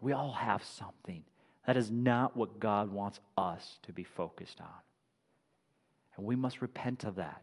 We 0.00 0.12
all 0.12 0.32
have 0.32 0.62
something. 0.62 1.24
That 1.66 1.76
is 1.76 1.90
not 1.90 2.36
what 2.36 2.60
God 2.60 2.92
wants 2.92 3.18
us 3.36 3.78
to 3.82 3.92
be 3.92 4.04
focused 4.04 4.60
on. 4.60 4.68
And 6.16 6.24
we 6.24 6.36
must 6.36 6.62
repent 6.62 7.04
of 7.04 7.16
that. 7.16 7.42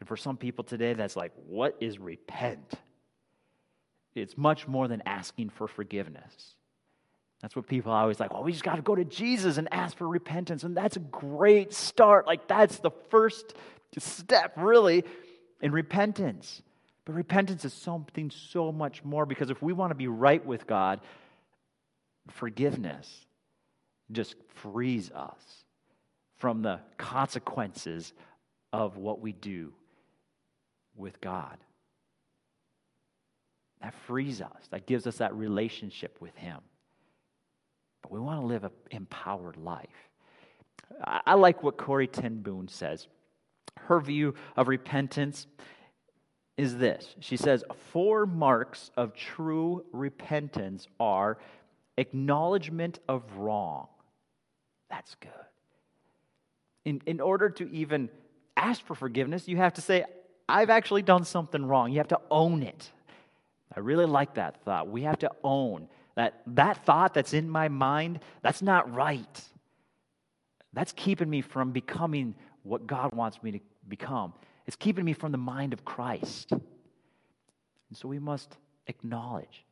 And 0.00 0.08
for 0.08 0.16
some 0.16 0.36
people 0.36 0.64
today, 0.64 0.92
that's 0.92 1.16
like, 1.16 1.32
what 1.46 1.76
is 1.80 1.98
repent? 1.98 2.74
It's 4.14 4.36
much 4.36 4.66
more 4.66 4.88
than 4.88 5.02
asking 5.06 5.50
for 5.50 5.68
forgiveness. 5.68 6.54
That's 7.42 7.54
what 7.54 7.66
people 7.66 7.92
are 7.92 8.02
always 8.02 8.18
like, 8.18 8.32
well, 8.32 8.42
we 8.42 8.52
just 8.52 8.64
got 8.64 8.76
to 8.76 8.82
go 8.82 8.94
to 8.94 9.04
Jesus 9.04 9.58
and 9.58 9.68
ask 9.72 9.96
for 9.96 10.08
repentance. 10.08 10.64
And 10.64 10.76
that's 10.76 10.96
a 10.96 11.00
great 11.00 11.74
start. 11.74 12.26
Like, 12.26 12.48
that's 12.48 12.78
the 12.78 12.90
first 13.10 13.54
step, 13.98 14.54
really, 14.56 15.04
in 15.60 15.72
repentance. 15.72 16.62
But 17.04 17.14
repentance 17.14 17.64
is 17.64 17.72
something 17.72 18.30
so 18.30 18.72
much 18.72 19.04
more 19.04 19.26
because 19.26 19.50
if 19.50 19.62
we 19.62 19.72
want 19.72 19.90
to 19.90 19.94
be 19.94 20.08
right 20.08 20.44
with 20.44 20.66
God, 20.66 21.00
forgiveness 22.30 23.26
just 24.10 24.34
frees 24.54 25.10
us 25.12 25.40
from 26.38 26.62
the 26.62 26.80
consequences 26.96 28.12
of 28.72 28.96
what 28.96 29.20
we 29.20 29.32
do 29.32 29.72
with 30.96 31.20
God. 31.20 31.56
That 33.82 33.94
frees 34.06 34.40
us, 34.40 34.68
that 34.70 34.86
gives 34.86 35.06
us 35.06 35.18
that 35.18 35.34
relationship 35.34 36.16
with 36.20 36.34
Him. 36.36 36.58
But 38.06 38.12
we 38.12 38.20
want 38.20 38.40
to 38.40 38.46
live 38.46 38.62
an 38.62 38.70
empowered 38.92 39.56
life. 39.56 39.88
I 41.04 41.34
like 41.34 41.64
what 41.64 41.76
Corrie 41.76 42.06
ten 42.06 42.40
Boom 42.40 42.68
says. 42.68 43.08
Her 43.80 43.98
view 43.98 44.34
of 44.56 44.68
repentance 44.68 45.48
is 46.56 46.78
this 46.78 47.16
She 47.18 47.36
says, 47.36 47.64
Four 47.90 48.24
marks 48.24 48.92
of 48.96 49.12
true 49.12 49.84
repentance 49.90 50.86
are 51.00 51.38
acknowledgement 51.96 53.00
of 53.08 53.24
wrong. 53.38 53.88
That's 54.88 55.16
good. 55.16 55.32
In, 56.84 57.02
in 57.06 57.20
order 57.20 57.50
to 57.50 57.68
even 57.72 58.08
ask 58.56 58.86
for 58.86 58.94
forgiveness, 58.94 59.48
you 59.48 59.56
have 59.56 59.74
to 59.74 59.80
say, 59.80 60.04
I've 60.48 60.70
actually 60.70 61.02
done 61.02 61.24
something 61.24 61.66
wrong. 61.66 61.90
You 61.90 61.98
have 61.98 62.08
to 62.08 62.20
own 62.30 62.62
it. 62.62 62.88
I 63.74 63.80
really 63.80 64.06
like 64.06 64.34
that 64.34 64.62
thought. 64.64 64.88
We 64.88 65.02
have 65.02 65.18
to 65.18 65.30
own 65.42 65.88
that 66.16 66.42
that 66.46 66.84
thought 66.84 67.14
that's 67.14 67.32
in 67.32 67.48
my 67.48 67.68
mind, 67.68 68.20
that's 68.42 68.62
not 68.62 68.92
right. 68.92 69.42
That's 70.72 70.92
keeping 70.92 71.30
me 71.30 71.40
from 71.40 71.72
becoming 71.72 72.34
what 72.62 72.86
God 72.86 73.14
wants 73.14 73.42
me 73.42 73.52
to 73.52 73.60
become. 73.88 74.32
It's 74.66 74.76
keeping 74.76 75.04
me 75.04 75.12
from 75.12 75.32
the 75.32 75.38
mind 75.38 75.72
of 75.72 75.84
Christ. 75.84 76.50
And 76.50 77.96
so 77.96 78.08
we 78.08 78.18
must 78.18 78.56
acknowledge, 78.86 79.64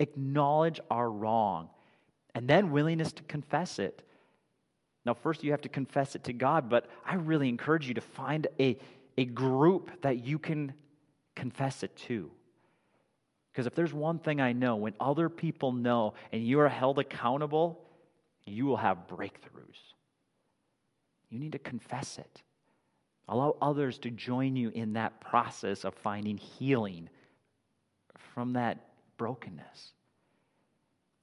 acknowledge 0.00 0.80
our 0.90 1.10
wrong, 1.10 1.70
and 2.34 2.48
then 2.48 2.72
willingness 2.72 3.12
to 3.12 3.22
confess 3.24 3.78
it. 3.78 4.02
Now, 5.04 5.14
first, 5.14 5.44
you 5.44 5.52
have 5.52 5.62
to 5.62 5.68
confess 5.68 6.14
it 6.14 6.24
to 6.24 6.32
God, 6.32 6.68
but 6.68 6.86
I 7.04 7.14
really 7.14 7.48
encourage 7.48 7.88
you 7.88 7.94
to 7.94 8.00
find 8.00 8.46
a, 8.58 8.78
a 9.16 9.24
group 9.24 9.90
that 10.02 10.24
you 10.24 10.38
can 10.38 10.74
confess 11.34 11.82
it 11.82 11.94
to. 11.96 12.30
Because 13.52 13.66
if 13.66 13.74
there's 13.74 13.92
one 13.92 14.18
thing 14.18 14.40
I 14.40 14.52
know, 14.52 14.76
when 14.76 14.94
other 14.98 15.28
people 15.28 15.72
know 15.72 16.14
and 16.32 16.46
you 16.46 16.60
are 16.60 16.68
held 16.68 16.98
accountable, 16.98 17.78
you 18.46 18.64
will 18.64 18.78
have 18.78 19.06
breakthroughs. 19.08 19.92
You 21.28 21.38
need 21.38 21.52
to 21.52 21.58
confess 21.58 22.18
it. 22.18 22.42
Allow 23.28 23.56
others 23.60 23.98
to 23.98 24.10
join 24.10 24.56
you 24.56 24.70
in 24.70 24.94
that 24.94 25.20
process 25.20 25.84
of 25.84 25.94
finding 25.94 26.38
healing 26.38 27.08
from 28.34 28.54
that 28.54 28.78
brokenness. 29.16 29.92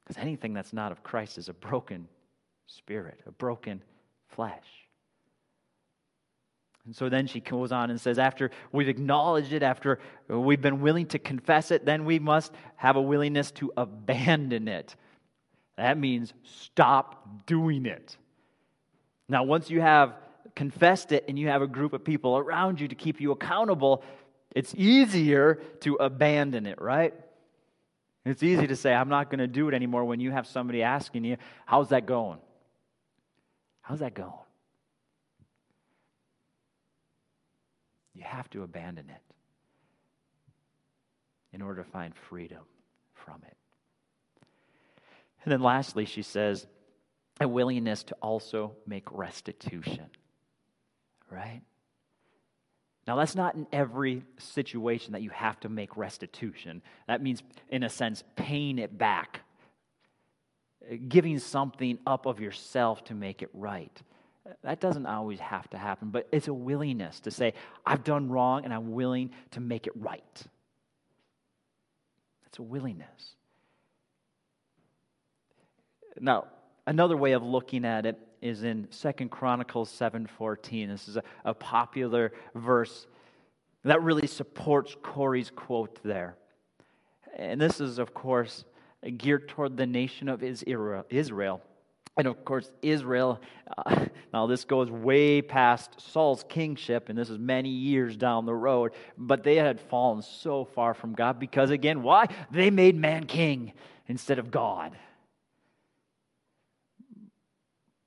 Because 0.04 0.22
anything 0.22 0.54
that's 0.54 0.74
not 0.74 0.92
of 0.92 1.04
Christ 1.04 1.38
is 1.38 1.50
a 1.50 1.54
broken 1.54 2.08
spirit, 2.68 3.20
a 3.26 3.32
broken 3.32 3.82
flesh. 4.28 4.89
And 6.86 6.96
so 6.96 7.10
then 7.10 7.28
she 7.28 7.40
goes 7.40 7.72
on 7.72 7.90
and 7.90 8.00
says, 8.00 8.18
after 8.18 8.52
we've 8.72 8.90
acknowledged 8.90 9.54
it, 9.54 9.62
after 9.62 10.00
we've 10.28 10.62
been 10.62 10.82
willing 10.82 11.06
to 11.08 11.20
confess 11.20 11.72
it, 11.72 11.86
then 11.86 12.06
we 12.06 12.20
must 12.20 12.52
have 12.78 12.96
a 12.96 13.02
willingness 13.02 13.52
to 13.52 13.72
abandon 13.78 14.68
it. 14.68 14.96
That 15.78 15.98
means 15.98 16.34
stop 16.44 17.46
doing 17.46 17.86
it. 17.86 18.18
Now, 19.28 19.44
once 19.44 19.70
you 19.70 19.82
have 19.82 20.16
confessed 20.56 21.12
it 21.12 21.26
and 21.28 21.38
you 21.38 21.48
have 21.50 21.62
a 21.62 21.68
group 21.68 21.94
of 21.94 22.04
people 22.04 22.38
around 22.38 22.82
you 22.82 22.88
to 22.88 22.96
keep 22.96 23.22
you 23.22 23.32
accountable, 23.32 24.04
it's 24.56 24.74
easier 24.76 25.62
to 25.82 25.96
abandon 25.96 26.66
it, 26.66 26.82
right? 26.82 27.14
It's 28.26 28.44
easy 28.44 28.68
to 28.68 28.76
say, 28.76 28.94
I'm 28.94 29.10
not 29.10 29.30
going 29.30 29.40
to 29.40 29.48
do 29.48 29.70
it 29.70 29.74
anymore 29.74 30.06
when 30.06 30.20
you 30.20 30.32
have 30.32 30.48
somebody 30.48 30.84
asking 30.84 31.24
you, 31.24 31.38
How's 31.66 31.90
that 31.90 32.06
going? 32.06 32.40
How's 33.82 34.00
that 34.00 34.14
going? 34.14 34.34
You 38.20 38.26
have 38.26 38.48
to 38.52 38.62
abandon 38.62 39.10
it 39.10 39.22
in 41.52 41.64
order 41.64 41.82
to 41.82 41.90
find 41.90 42.14
freedom 42.16 42.62
from 43.16 43.42
it. 43.48 43.58
And 45.44 45.52
then 45.52 45.62
lastly, 45.62 46.06
she 46.06 46.22
says, 46.22 46.68
a 47.42 47.48
willingness 47.48 48.04
to 48.04 48.16
also 48.22 48.76
make 48.86 49.12
restitution 49.12 50.10
right? 51.32 51.62
Now, 53.08 53.16
that's 53.16 53.36
not 53.36 53.56
in 53.56 53.66
every 53.72 54.24
situation 54.38 55.14
that 55.14 55.22
you 55.22 55.32
have 55.32 55.60
to 55.62 55.70
make 55.70 55.98
restitution. 55.98 56.82
That 57.08 57.24
means, 57.24 57.42
in 57.70 57.84
a 57.84 57.90
sense, 57.90 58.24
paying 58.36 58.78
it 58.78 58.98
back, 58.98 59.42
giving 61.08 61.40
something 61.40 61.98
up 62.06 62.26
of 62.26 62.40
yourself 62.40 63.04
to 63.06 63.16
make 63.16 63.42
it 63.42 63.50
right. 63.54 64.02
That 64.64 64.80
doesn't 64.80 65.06
always 65.06 65.40
have 65.40 65.70
to 65.72 65.78
happen, 65.78 66.10
but 66.10 66.28
it's 66.32 66.48
a 66.48 66.54
willingness 66.54 67.20
to 67.22 67.32
say, 67.32 67.54
I've 67.86 68.04
done 68.04 68.30
wrong 68.30 68.66
and 68.66 68.74
I'm 68.74 68.92
willing 68.92 69.32
to 69.52 69.60
make 69.60 69.88
it 69.88 69.94
right. 69.96 70.44
That's 72.44 72.60
a 72.60 72.64
willingness. 72.64 73.36
Now, 76.20 76.48
another 76.88 77.16
way 77.16 77.34
of 77.34 77.44
looking 77.44 77.86
at 77.86 78.06
it 78.06 78.18
is 78.42 78.64
in 78.64 78.88
Second 78.90 79.30
Chronicles 79.30 79.90
7:14. 79.92 80.88
This 80.88 81.08
is 81.08 81.18
a, 81.18 81.24
a 81.46 81.54
popular 81.54 82.32
verse 82.56 83.08
that 83.84 84.02
really 84.02 84.28
supports 84.28 84.96
Corrie's 85.02 85.52
quote 85.52 86.02
there. 86.04 86.36
And 87.36 87.60
this 87.62 87.80
is, 87.80 88.00
of 88.00 88.14
course, 88.14 88.66
geared 89.18 89.48
toward 89.48 89.78
the 89.78 89.86
nation 89.86 90.28
of 90.28 90.44
Israel. 90.44 91.62
And 92.20 92.28
of 92.28 92.44
course, 92.44 92.70
Israel, 92.82 93.40
uh, 93.78 94.08
now 94.34 94.46
this 94.46 94.66
goes 94.66 94.92
way 94.92 95.42
past 95.42 96.02
Saul's 96.12 96.44
kingship, 96.50 97.08
and 97.08 97.18
this 97.18 97.30
is 97.30 97.38
many 97.38 97.70
years 97.70 98.18
down 98.18 98.46
the 98.46 98.54
road, 98.54 98.92
but 99.18 99.44
they 99.44 99.56
had 99.56 99.80
fallen 99.80 100.22
so 100.22 100.66
far 100.66 100.94
from 100.94 101.14
God 101.14 101.40
because, 101.40 101.70
again, 101.70 102.04
why? 102.04 102.26
They 102.52 102.72
made 102.72 102.98
man 102.98 103.24
king 103.26 103.72
instead 104.06 104.38
of 104.38 104.52
God. 104.52 104.98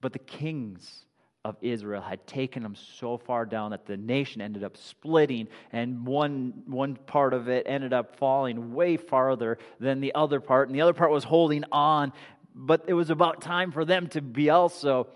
But 0.03 0.13
the 0.13 0.19
kings 0.19 1.07
of 1.43 1.57
Israel 1.63 2.03
had 2.03 2.27
taken 2.27 2.63
them 2.63 2.75
so 2.75 3.17
far 3.17 3.47
down 3.47 3.71
that 3.71 3.87
the 3.87 3.97
nation 3.97 4.43
ended 4.43 4.63
up 4.63 4.77
splitting, 4.77 5.49
and 5.73 6.07
one, 6.07 6.53
one 6.67 6.97
part 6.97 7.33
of 7.33 7.49
it 7.49 7.65
ended 7.67 7.95
up 7.95 8.17
falling 8.17 8.75
way 8.75 8.99
farther 8.99 9.57
than 9.81 10.03
the 10.03 10.15
other 10.15 10.39
part, 10.39 10.69
and 10.69 10.77
the 10.77 10.83
other 10.83 10.93
part 10.93 11.11
was 11.11 11.25
holding 11.25 11.65
on. 11.73 12.13
But 12.55 12.85
it 12.87 12.95
was 12.95 13.11
about 13.11 13.41
time 13.41 13.73
for 13.73 13.85
them 13.85 14.09
to 14.09 14.21
be 14.21 14.51
also 14.51 15.09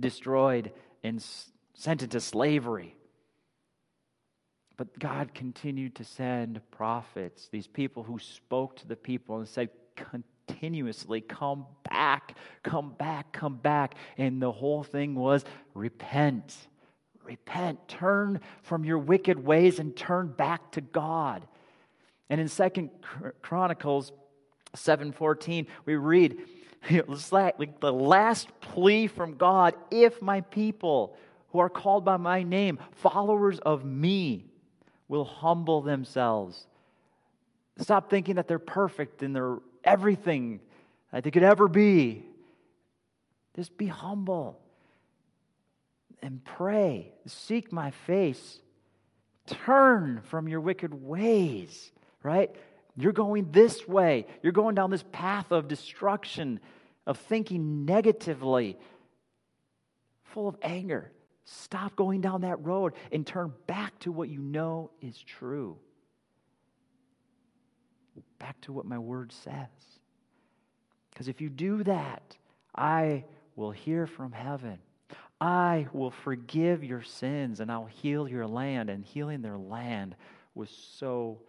destroyed 0.00 0.72
and 1.02 1.24
sent 1.74 2.02
into 2.02 2.20
slavery. 2.20 2.94
But 4.76 4.98
God 4.98 5.34
continued 5.34 5.94
to 5.96 6.04
send 6.04 6.60
prophets, 6.70 7.48
these 7.50 7.66
people 7.66 8.02
who 8.02 8.18
spoke 8.18 8.76
to 8.76 8.88
the 8.88 8.96
people 8.96 9.38
and 9.38 9.48
said, 9.48 9.70
continuously 9.94 11.20
come 11.20 11.66
back, 11.88 12.36
come 12.62 12.92
back, 12.98 13.32
come 13.32 13.56
back. 13.56 13.94
And 14.18 14.42
the 14.42 14.52
whole 14.52 14.82
thing 14.82 15.14
was 15.14 15.44
repent, 15.74 16.56
repent, 17.22 17.86
turn 17.88 18.40
from 18.62 18.84
your 18.84 18.98
wicked 18.98 19.44
ways 19.44 19.78
and 19.78 19.96
turn 19.96 20.28
back 20.28 20.72
to 20.72 20.80
God. 20.80 21.46
And 22.28 22.40
in 22.40 22.48
Second 22.48 22.90
Chronicles 23.42 24.12
7:14, 24.76 25.66
we 25.84 25.94
read, 25.94 26.38
it's 26.88 27.32
like 27.32 27.80
the 27.80 27.92
last 27.92 28.48
plea 28.60 29.06
from 29.06 29.36
God 29.36 29.74
if 29.90 30.20
my 30.20 30.42
people 30.42 31.16
who 31.50 31.58
are 31.58 31.70
called 31.70 32.04
by 32.04 32.16
my 32.16 32.42
name, 32.42 32.78
followers 32.92 33.58
of 33.60 33.84
me, 33.84 34.46
will 35.08 35.24
humble 35.24 35.82
themselves. 35.82 36.66
Stop 37.78 38.10
thinking 38.10 38.36
that 38.36 38.48
they're 38.48 38.58
perfect 38.58 39.22
and 39.22 39.34
they're 39.34 39.58
everything 39.82 40.60
that 41.12 41.24
they 41.24 41.30
could 41.30 41.42
ever 41.42 41.68
be. 41.68 42.24
Just 43.56 43.76
be 43.76 43.86
humble 43.86 44.58
and 46.22 46.42
pray. 46.44 47.12
Seek 47.26 47.72
my 47.72 47.92
face. 47.92 48.60
Turn 49.46 50.22
from 50.24 50.48
your 50.48 50.60
wicked 50.60 50.92
ways, 50.92 51.92
right? 52.22 52.50
You're 52.96 53.12
going 53.12 53.50
this 53.50 53.86
way. 53.88 54.26
You're 54.42 54.52
going 54.52 54.74
down 54.74 54.90
this 54.90 55.04
path 55.12 55.50
of 55.50 55.68
destruction, 55.68 56.60
of 57.06 57.18
thinking 57.18 57.84
negatively, 57.84 58.78
full 60.24 60.48
of 60.48 60.56
anger. 60.62 61.10
Stop 61.44 61.96
going 61.96 62.20
down 62.20 62.42
that 62.42 62.64
road 62.64 62.94
and 63.12 63.26
turn 63.26 63.52
back 63.66 63.98
to 64.00 64.12
what 64.12 64.28
you 64.28 64.40
know 64.40 64.90
is 65.00 65.18
true 65.18 65.76
back 68.44 68.60
to 68.60 68.72
what 68.74 68.84
my 68.84 68.98
word 68.98 69.32
says. 69.32 69.68
Because 71.10 71.28
if 71.28 71.40
you 71.40 71.48
do 71.48 71.82
that, 71.84 72.36
I 72.74 73.24
will 73.56 73.70
hear 73.70 74.06
from 74.06 74.32
heaven. 74.32 74.78
I 75.40 75.86
will 75.92 76.10
forgive 76.10 76.84
your 76.84 77.02
sins 77.02 77.60
and 77.60 77.70
I'll 77.70 77.86
heal 77.86 78.28
your 78.28 78.46
land. 78.46 78.90
And 78.90 79.02
healing 79.02 79.40
their 79.40 79.56
land 79.56 80.14
was 80.54 80.68
so, 80.70 81.40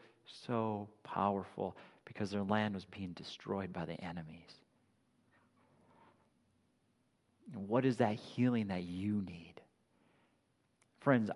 so 0.45 0.88
powerful 1.03 1.75
because 2.05 2.31
their 2.31 2.43
land 2.43 2.73
was 2.75 2.85
being 2.85 3.11
destroyed 3.13 3.73
by 3.73 3.85
the 3.85 3.99
enemies. 4.01 4.51
And 7.53 7.67
what 7.67 7.85
is 7.85 7.97
that 7.97 8.15
healing 8.15 8.67
that 8.67 8.83
you 8.83 9.21
need? 9.21 9.53
Friends, 10.99 11.29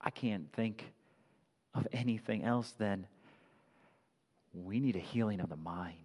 I 0.00 0.10
can't 0.10 0.50
think 0.52 0.84
of 1.74 1.86
anything 1.92 2.44
else 2.44 2.72
than 2.78 3.06
we 4.54 4.80
need 4.80 4.96
a 4.96 5.00
healing 5.00 5.40
of 5.40 5.48
the 5.48 5.56
mind. 5.56 5.96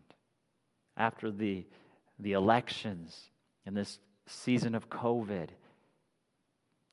After 0.96 1.32
the, 1.32 1.66
the 2.20 2.34
elections 2.34 3.30
in 3.66 3.74
this 3.74 4.00
season 4.26 4.76
of 4.76 4.90
COVID, 4.90 5.50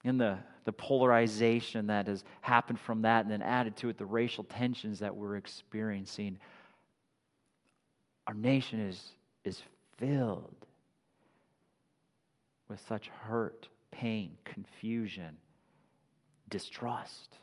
in 0.05 0.19
the, 0.19 0.39
the 0.65 0.73
polarization 0.73 1.89
that 1.89 2.07
has 2.07 2.25
happened 2.41 2.79
from 2.79 3.03
that, 3.03 3.25
and 3.25 3.33
then 3.33 3.43
added 3.43 3.77
to 3.79 3.89
it 3.89 3.99
the 3.99 4.07
racial 4.07 4.45
tensions 4.45 5.01
that 5.01 5.15
we're 5.15 5.37
experiencing, 5.37 6.39
our 8.27 8.35
nation 8.35 8.81
is, 8.81 9.03
is 9.45 9.63
filled 9.99 10.55
with 12.69 12.81
such 12.89 13.09
hurt, 13.09 13.69
pain, 13.91 14.33
confusion, 14.45 15.37
distrust. 16.49 17.39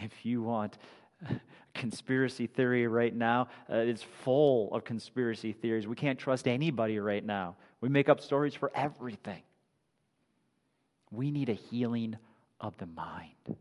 If 0.00 0.24
you 0.24 0.42
want 0.42 0.78
conspiracy 1.74 2.46
theory 2.46 2.86
right 2.86 3.14
now. 3.14 3.48
Uh, 3.70 3.76
it's 3.76 4.02
full 4.02 4.72
of 4.74 4.84
conspiracy 4.84 5.52
theories. 5.52 5.86
We 5.86 5.96
can't 5.96 6.18
trust 6.18 6.48
anybody 6.48 6.98
right 6.98 7.24
now. 7.24 7.56
We 7.80 7.88
make 7.88 8.08
up 8.08 8.20
stories 8.20 8.54
for 8.54 8.70
everything. 8.74 9.42
We 11.14 11.30
need 11.30 11.48
a 11.48 11.54
healing 11.54 12.16
of 12.60 12.76
the 12.78 12.86
mind. 12.86 13.56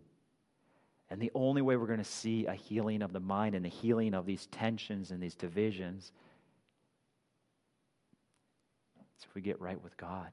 And 1.09 1.21
the 1.21 1.31
only 1.35 1.61
way 1.61 1.77
we're 1.77 1.87
going 1.87 1.99
to 1.99 2.03
see 2.03 2.47
a 2.47 2.53
healing 2.53 3.01
of 3.01 3.13
the 3.13 3.19
mind 3.19 3.53
and 3.53 3.63
the 3.63 3.69
healing 3.69 4.13
of 4.13 4.25
these 4.25 4.47
tensions 4.47 5.11
and 5.11 5.21
these 5.21 5.35
divisions 5.35 6.11
is 9.17 9.25
if 9.27 9.35
we 9.35 9.41
get 9.41 9.61
right 9.61 9.81
with 9.83 9.95
God. 9.97 10.29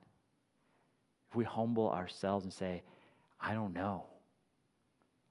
If 1.30 1.37
we 1.37 1.44
humble 1.44 1.90
ourselves 1.90 2.44
and 2.44 2.52
say, 2.52 2.83
I 3.40 3.52
don't 3.54 3.74
know. 3.74 4.04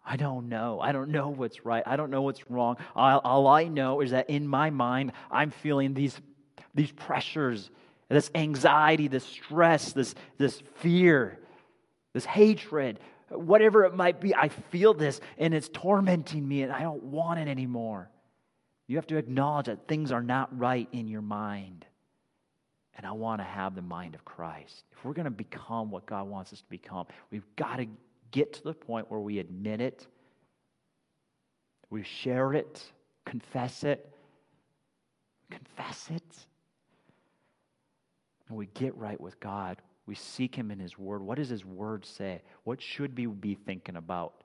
I 0.06 0.18
don't 0.18 0.50
know. 0.50 0.80
I 0.80 0.92
don't 0.92 1.10
know 1.10 1.30
what's 1.30 1.66
right. 1.66 1.84
I 1.86 1.96
don't 1.96 2.10
know 2.10 2.22
what's 2.22 2.50
wrong. 2.50 2.78
All, 2.96 3.20
all, 3.24 3.48
I 3.48 3.66
know 3.66 4.02
is 4.02 4.12
that 4.12 4.30
in 4.30 4.48
my 4.48 4.70
mind, 4.70 5.12
I'm 5.30 5.52
feeling 5.52 5.94
these, 5.94 6.20
these 6.74 6.92
pressures, 6.92 7.70
this 8.08 8.32
anxiety, 8.34 9.08
this 9.08 9.26
stress, 9.26 9.94
this, 9.94 10.16
this 10.38 10.62
fear, 10.76 11.40
this 12.14 12.26
hatred, 12.26 13.00
whatever 13.30 13.86
it 13.86 13.94
might 13.94 14.20
be. 14.20 14.36
I 14.36 14.50
feel 14.50 14.94
this 14.94 15.22
and 15.38 15.54
it's 15.54 15.70
tormenting 15.70 16.48
me 16.48 16.64
and 16.64 16.72
I 16.72 16.82
don't 16.82 17.04
want 17.04 17.40
it 17.40 17.48
anymore. 17.48 18.10
You 18.88 18.96
have 18.96 19.08
to 19.08 19.18
acknowledge 19.18 19.68
that 19.68 19.88
things 19.88 20.12
are 20.12 20.24
not 20.24 20.58
right 20.58 20.88
in 20.92 21.08
your 21.08 21.22
mind. 21.22 21.86
And 22.98 23.06
I 23.06 23.12
want 23.12 23.40
to 23.40 23.46
have 23.46 23.76
the 23.76 23.82
mind 23.82 24.16
of 24.16 24.26
Christ. 24.26 24.84
If 24.92 25.06
we're 25.06 25.14
going 25.14 25.26
to 25.26 25.32
become 25.32 25.90
what 25.92 26.06
God 26.06 26.28
wants 26.28 26.52
us 26.52 26.60
to 26.60 26.70
become, 26.70 27.06
we've 27.32 27.46
got 27.56 27.78
to 27.78 27.86
get 28.32 28.54
to 28.54 28.64
the 28.64 28.74
point 28.74 29.10
where 29.10 29.20
we 29.20 29.40
admit 29.40 29.80
it, 29.80 30.06
we 31.90 32.04
share 32.04 32.54
it, 32.54 32.84
confess 33.26 33.84
it, 33.84 34.12
confess 35.50 36.10
it, 36.12 36.38
and 38.48 38.58
we 38.58 38.66
get 38.74 38.96
right 38.98 39.20
with 39.20 39.40
God. 39.40 39.82
We 40.10 40.16
seek 40.16 40.56
Him 40.56 40.72
in 40.72 40.80
His 40.80 40.98
Word. 40.98 41.22
What 41.22 41.38
does 41.38 41.50
His 41.50 41.64
Word 41.64 42.04
say? 42.04 42.42
What 42.64 42.82
should 42.82 43.16
we 43.16 43.28
be 43.28 43.54
thinking 43.54 43.96
about? 43.96 44.44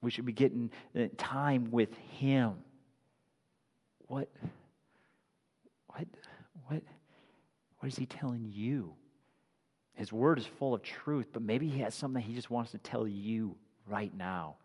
We 0.00 0.10
should 0.10 0.24
be 0.24 0.32
getting 0.32 0.70
uh, 0.98 1.08
time 1.18 1.68
with 1.70 1.94
Him. 2.18 2.54
What, 4.06 4.30
what, 5.88 6.06
what, 6.66 6.82
what 7.78 7.88
is 7.88 7.96
He 7.96 8.06
telling 8.06 8.50
you? 8.50 8.94
His 9.92 10.10
word 10.10 10.38
is 10.38 10.46
full 10.46 10.72
of 10.72 10.82
truth, 10.82 11.26
but 11.30 11.42
maybe 11.42 11.68
he 11.68 11.80
has 11.80 11.94
something 11.94 12.22
he 12.22 12.34
just 12.34 12.50
wants 12.50 12.70
to 12.70 12.78
tell 12.78 13.06
you 13.06 13.54
right 13.86 14.12
now. 14.16 14.56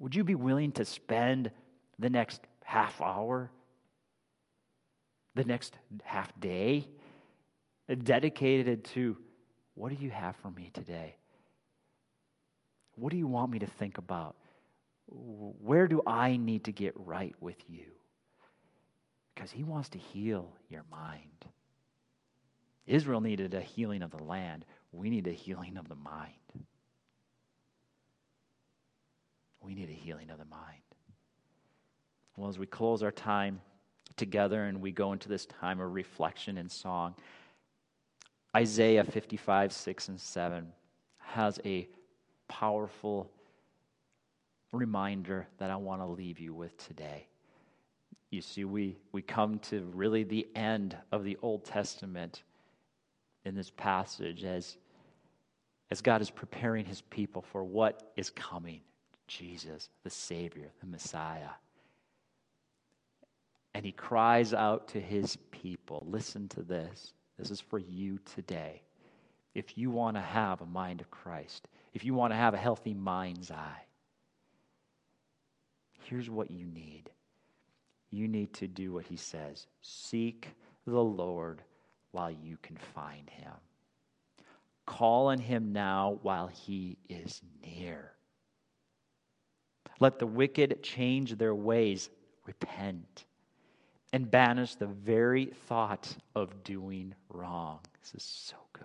Would 0.00 0.14
you 0.14 0.22
be 0.22 0.34
willing 0.34 0.72
to 0.72 0.84
spend 0.84 1.50
the 1.98 2.10
next 2.10 2.42
half 2.62 3.00
hour, 3.00 3.50
the 5.34 5.44
next 5.44 5.78
half 6.04 6.38
day, 6.38 6.86
dedicated 7.96 8.84
to 8.84 9.16
what 9.74 9.90
do 9.90 10.02
you 10.02 10.10
have 10.10 10.36
for 10.36 10.50
me 10.50 10.70
today? 10.72 11.16
What 12.94 13.10
do 13.10 13.16
you 13.16 13.26
want 13.26 13.50
me 13.50 13.58
to 13.60 13.66
think 13.66 13.98
about? 13.98 14.36
Where 15.06 15.88
do 15.88 16.02
I 16.06 16.36
need 16.36 16.64
to 16.64 16.72
get 16.72 16.92
right 16.96 17.34
with 17.40 17.56
you? 17.68 17.86
Because 19.34 19.50
He 19.50 19.64
wants 19.64 19.88
to 19.90 19.98
heal 19.98 20.52
your 20.68 20.84
mind. 20.90 21.46
Israel 22.86 23.20
needed 23.20 23.54
a 23.54 23.60
healing 23.60 24.02
of 24.02 24.10
the 24.10 24.22
land. 24.22 24.64
We 24.92 25.10
need 25.10 25.26
a 25.26 25.32
healing 25.32 25.76
of 25.76 25.88
the 25.88 25.94
mind. 25.94 26.34
We 29.60 29.74
need 29.74 29.88
a 29.88 29.92
healing 29.92 30.30
of 30.30 30.38
the 30.38 30.44
mind. 30.44 30.82
Well, 32.36 32.48
as 32.48 32.58
we 32.58 32.66
close 32.66 33.02
our 33.02 33.12
time 33.12 33.60
together 34.16 34.64
and 34.64 34.80
we 34.80 34.92
go 34.92 35.12
into 35.12 35.28
this 35.28 35.46
time 35.46 35.80
of 35.80 35.92
reflection 35.92 36.58
and 36.58 36.70
song, 36.70 37.14
Isaiah 38.56 39.04
55, 39.04 39.72
6, 39.72 40.08
and 40.08 40.20
7 40.20 40.72
has 41.18 41.60
a 41.64 41.88
powerful 42.48 43.30
reminder 44.72 45.46
that 45.58 45.70
I 45.70 45.76
want 45.76 46.02
to 46.02 46.06
leave 46.06 46.40
you 46.40 46.52
with 46.52 46.76
today. 46.76 47.26
You 48.30 48.42
see, 48.42 48.64
we, 48.64 48.96
we 49.12 49.22
come 49.22 49.58
to 49.60 49.82
really 49.94 50.24
the 50.24 50.48
end 50.54 50.96
of 51.12 51.24
the 51.24 51.36
Old 51.42 51.64
Testament 51.64 52.42
in 53.44 53.54
this 53.54 53.70
passage 53.70 54.44
as, 54.44 54.76
as 55.90 56.00
God 56.00 56.20
is 56.20 56.30
preparing 56.30 56.84
his 56.84 57.00
people 57.02 57.42
for 57.42 57.64
what 57.64 58.12
is 58.16 58.30
coming 58.30 58.80
Jesus, 59.26 59.88
the 60.02 60.10
Savior, 60.10 60.70
the 60.80 60.86
Messiah. 60.86 61.50
And 63.74 63.84
he 63.84 63.92
cries 63.92 64.52
out 64.52 64.88
to 64.88 65.00
his 65.00 65.36
people 65.52 66.04
listen 66.08 66.48
to 66.48 66.62
this. 66.62 67.12
This 67.40 67.50
is 67.50 67.60
for 67.60 67.78
you 67.78 68.18
today. 68.34 68.82
If 69.54 69.78
you 69.78 69.90
want 69.90 70.16
to 70.16 70.20
have 70.20 70.60
a 70.60 70.66
mind 70.66 71.00
of 71.00 71.10
Christ, 71.10 71.68
if 71.94 72.04
you 72.04 72.12
want 72.12 72.32
to 72.32 72.36
have 72.36 72.52
a 72.52 72.58
healthy 72.58 72.92
mind's 72.92 73.50
eye, 73.50 73.82
here's 76.04 76.28
what 76.28 76.50
you 76.50 76.66
need. 76.66 77.10
You 78.10 78.28
need 78.28 78.52
to 78.54 78.68
do 78.68 78.92
what 78.92 79.06
he 79.06 79.16
says 79.16 79.66
seek 79.80 80.48
the 80.86 81.02
Lord 81.02 81.62
while 82.10 82.30
you 82.30 82.58
can 82.60 82.76
find 82.76 83.30
him. 83.30 83.54
Call 84.84 85.28
on 85.28 85.38
him 85.38 85.72
now 85.72 86.18
while 86.22 86.48
he 86.48 86.98
is 87.08 87.40
near. 87.62 88.12
Let 89.98 90.18
the 90.18 90.26
wicked 90.26 90.82
change 90.82 91.38
their 91.38 91.54
ways, 91.54 92.10
repent, 92.44 93.24
and 94.12 94.30
banish 94.30 94.74
the 94.74 94.86
very 94.86 95.46
thought 95.66 96.16
of 96.34 96.64
doing 96.64 97.14
wrong. 97.28 97.80
This 98.00 98.22
is 98.22 98.24
so 98.24 98.56
good. 98.72 98.84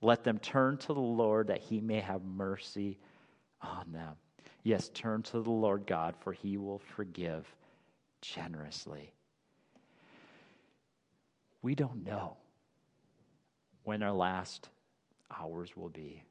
Let 0.00 0.24
them 0.24 0.38
turn 0.38 0.78
to 0.78 0.94
the 0.94 1.00
Lord 1.00 1.48
that 1.48 1.60
he 1.60 1.80
may 1.80 2.00
have 2.00 2.24
mercy 2.24 2.98
on 3.60 3.92
them. 3.92 4.14
Yes, 4.62 4.90
turn 4.94 5.22
to 5.24 5.42
the 5.42 5.50
Lord 5.50 5.86
God, 5.86 6.14
for 6.20 6.32
he 6.32 6.56
will 6.56 6.78
forgive 6.78 7.46
generously. 8.22 9.12
We 11.62 11.74
don't 11.74 12.04
know 12.04 12.36
when 13.84 14.02
our 14.02 14.12
last 14.12 14.68
hours 15.38 15.76
will 15.76 15.88
be, 15.90 16.22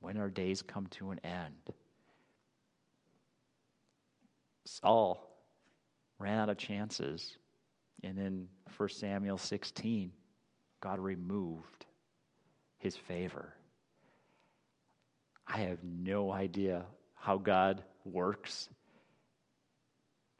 when 0.00 0.16
our 0.16 0.30
days 0.30 0.62
come 0.62 0.86
to 0.88 1.10
an 1.10 1.20
end. 1.24 1.74
Saul 4.64 5.29
ran 6.20 6.38
out 6.38 6.50
of 6.50 6.58
chances, 6.58 7.36
and 8.04 8.16
then 8.16 8.46
1 8.76 8.88
Samuel 8.90 9.38
16, 9.38 10.12
God 10.80 11.00
removed 11.00 11.86
his 12.78 12.94
favor. 12.94 13.54
I 15.46 15.58
have 15.58 15.82
no 15.82 16.30
idea 16.30 16.84
how 17.14 17.38
God 17.38 17.82
works, 18.04 18.68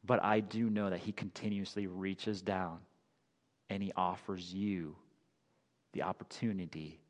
but 0.05 0.23
I 0.23 0.41
do 0.41 0.71
know 0.71 0.91
that 0.91 1.01
he 1.01 1.13
continuously 1.13 1.87
reaches 1.87 2.43
down 2.43 2.79
and 3.69 3.83
he 3.83 3.93
offers 3.97 4.53
you 4.53 4.97
the 5.93 6.03
opportunity 6.03 7.01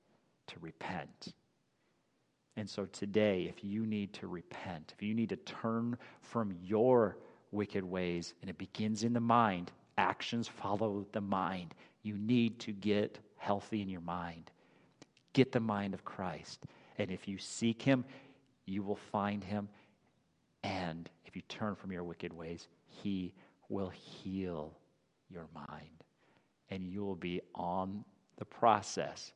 to 0.48 0.54
repent. 0.60 1.34
And 2.56 2.68
so 2.68 2.86
today, 2.86 3.52
if 3.54 3.64
you 3.64 3.86
need 3.86 4.12
to 4.14 4.26
repent, 4.26 4.92
if 4.96 5.02
you 5.02 5.14
need 5.14 5.28
to 5.30 5.36
turn 5.36 5.96
from 6.20 6.52
your 6.62 7.18
wicked 7.52 7.84
ways, 7.84 8.34
and 8.40 8.50
it 8.50 8.58
begins 8.58 9.02
in 9.02 9.12
the 9.12 9.20
mind, 9.20 9.72
actions 9.98 10.48
follow 10.48 11.06
the 11.12 11.20
mind. 11.20 11.74
You 12.02 12.16
need 12.16 12.58
to 12.60 12.72
get 12.72 13.18
healthy 13.36 13.82
in 13.82 13.88
your 13.88 14.00
mind. 14.00 14.50
Get 15.32 15.52
the 15.52 15.60
mind 15.60 15.94
of 15.94 16.04
Christ. 16.04 16.64
And 16.98 17.10
if 17.10 17.28
you 17.28 17.38
seek 17.38 17.82
him, 17.82 18.04
you 18.66 18.82
will 18.82 18.96
find 18.96 19.42
him. 19.42 19.68
And 20.62 21.08
if 21.26 21.36
you 21.36 21.42
turn 21.42 21.74
from 21.74 21.92
your 21.92 22.04
wicked 22.04 22.32
ways, 22.32 22.68
he 22.86 23.32
will 23.68 23.88
heal 23.90 24.76
your 25.28 25.46
mind 25.54 26.04
and 26.70 26.86
you 26.86 27.04
will 27.04 27.16
be 27.16 27.40
on 27.54 28.04
the 28.38 28.44
process 28.44 29.32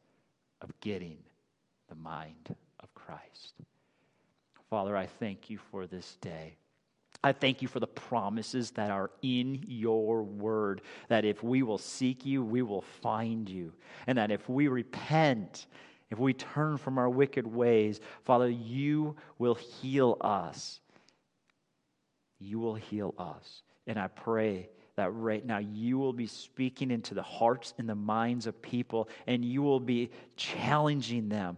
of 0.60 0.70
getting 0.80 1.18
the 1.88 1.94
mind 1.94 2.54
of 2.80 2.94
Christ. 2.94 3.54
Father, 4.70 4.96
I 4.96 5.06
thank 5.06 5.50
you 5.50 5.58
for 5.70 5.86
this 5.86 6.16
day. 6.20 6.56
I 7.24 7.32
thank 7.32 7.62
you 7.62 7.68
for 7.68 7.80
the 7.80 7.86
promises 7.86 8.70
that 8.72 8.90
are 8.90 9.10
in 9.22 9.64
your 9.66 10.22
word. 10.22 10.82
That 11.08 11.24
if 11.24 11.42
we 11.42 11.62
will 11.62 11.78
seek 11.78 12.26
you, 12.26 12.44
we 12.44 12.60
will 12.60 12.82
find 12.82 13.48
you. 13.48 13.72
And 14.06 14.18
that 14.18 14.30
if 14.30 14.46
we 14.46 14.68
repent, 14.68 15.66
if 16.10 16.18
we 16.18 16.34
turn 16.34 16.76
from 16.76 16.98
our 16.98 17.08
wicked 17.08 17.46
ways, 17.46 18.00
Father, 18.24 18.50
you 18.50 19.16
will 19.38 19.54
heal 19.54 20.18
us. 20.20 20.80
You 22.38 22.58
will 22.58 22.74
heal 22.74 23.14
us. 23.16 23.62
And 23.86 23.98
I 23.98 24.08
pray 24.08 24.68
that 24.96 25.10
right 25.14 25.44
now 25.44 25.58
you 25.58 25.96
will 25.96 26.12
be 26.12 26.26
speaking 26.26 26.90
into 26.90 27.14
the 27.14 27.22
hearts 27.22 27.72
and 27.78 27.88
the 27.88 27.94
minds 27.94 28.46
of 28.46 28.60
people, 28.60 29.08
and 29.26 29.42
you 29.42 29.62
will 29.62 29.80
be 29.80 30.10
challenging 30.36 31.30
them, 31.30 31.56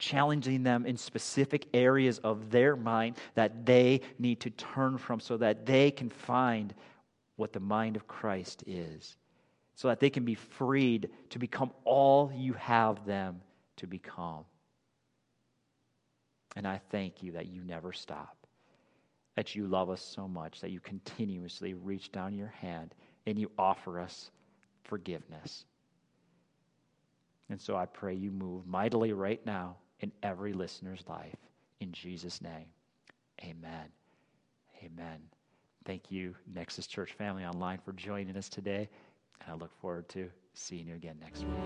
challenging 0.00 0.64
them 0.64 0.84
in 0.84 0.96
specific 0.96 1.66
areas 1.72 2.18
of 2.18 2.50
their 2.50 2.74
mind 2.74 3.16
that 3.34 3.64
they 3.64 4.00
need 4.18 4.40
to 4.40 4.50
turn 4.50 4.98
from 4.98 5.20
so 5.20 5.36
that 5.36 5.64
they 5.66 5.92
can 5.92 6.08
find 6.08 6.74
what 7.36 7.52
the 7.52 7.60
mind 7.60 7.94
of 7.94 8.08
Christ 8.08 8.64
is, 8.66 9.16
so 9.76 9.86
that 9.86 10.00
they 10.00 10.10
can 10.10 10.24
be 10.24 10.34
freed 10.34 11.10
to 11.28 11.38
become 11.38 11.70
all 11.84 12.32
you 12.34 12.54
have 12.54 13.06
them 13.06 13.40
to 13.76 13.86
become. 13.86 14.44
And 16.56 16.66
I 16.66 16.80
thank 16.90 17.22
you 17.22 17.32
that 17.32 17.46
you 17.46 17.62
never 17.62 17.92
stop 17.92 18.36
that 19.36 19.54
you 19.54 19.66
love 19.66 19.88
us 19.88 20.02
so 20.02 20.28
much 20.28 20.60
that 20.60 20.70
you 20.70 20.80
continuously 20.80 21.72
reach 21.72 22.12
down 22.12 22.34
your 22.34 22.52
hand 22.60 22.94
and 23.26 23.38
you 23.38 23.50
offer 23.58 23.98
us 23.98 24.30
forgiveness. 24.84 25.64
And 27.48 27.58
so 27.58 27.74
I 27.74 27.86
pray 27.86 28.14
you 28.14 28.30
move 28.30 28.66
mightily 28.66 29.14
right 29.14 29.40
now 29.46 29.76
in 30.00 30.12
every 30.22 30.52
listener's 30.52 31.04
life. 31.08 31.36
In 31.80 31.92
Jesus' 31.92 32.42
name, 32.42 32.66
amen. 33.42 33.88
Amen. 34.82 35.20
Thank 35.84 36.10
you, 36.10 36.34
Nexus 36.52 36.86
Church 36.86 37.12
family 37.12 37.44
online, 37.44 37.78
for 37.78 37.92
joining 37.92 38.36
us 38.36 38.48
today. 38.48 38.88
And 39.40 39.50
I 39.50 39.54
look 39.54 39.72
forward 39.80 40.08
to 40.10 40.30
seeing 40.54 40.86
you 40.86 40.94
again 40.94 41.16
next 41.20 41.44
week. 41.44 41.56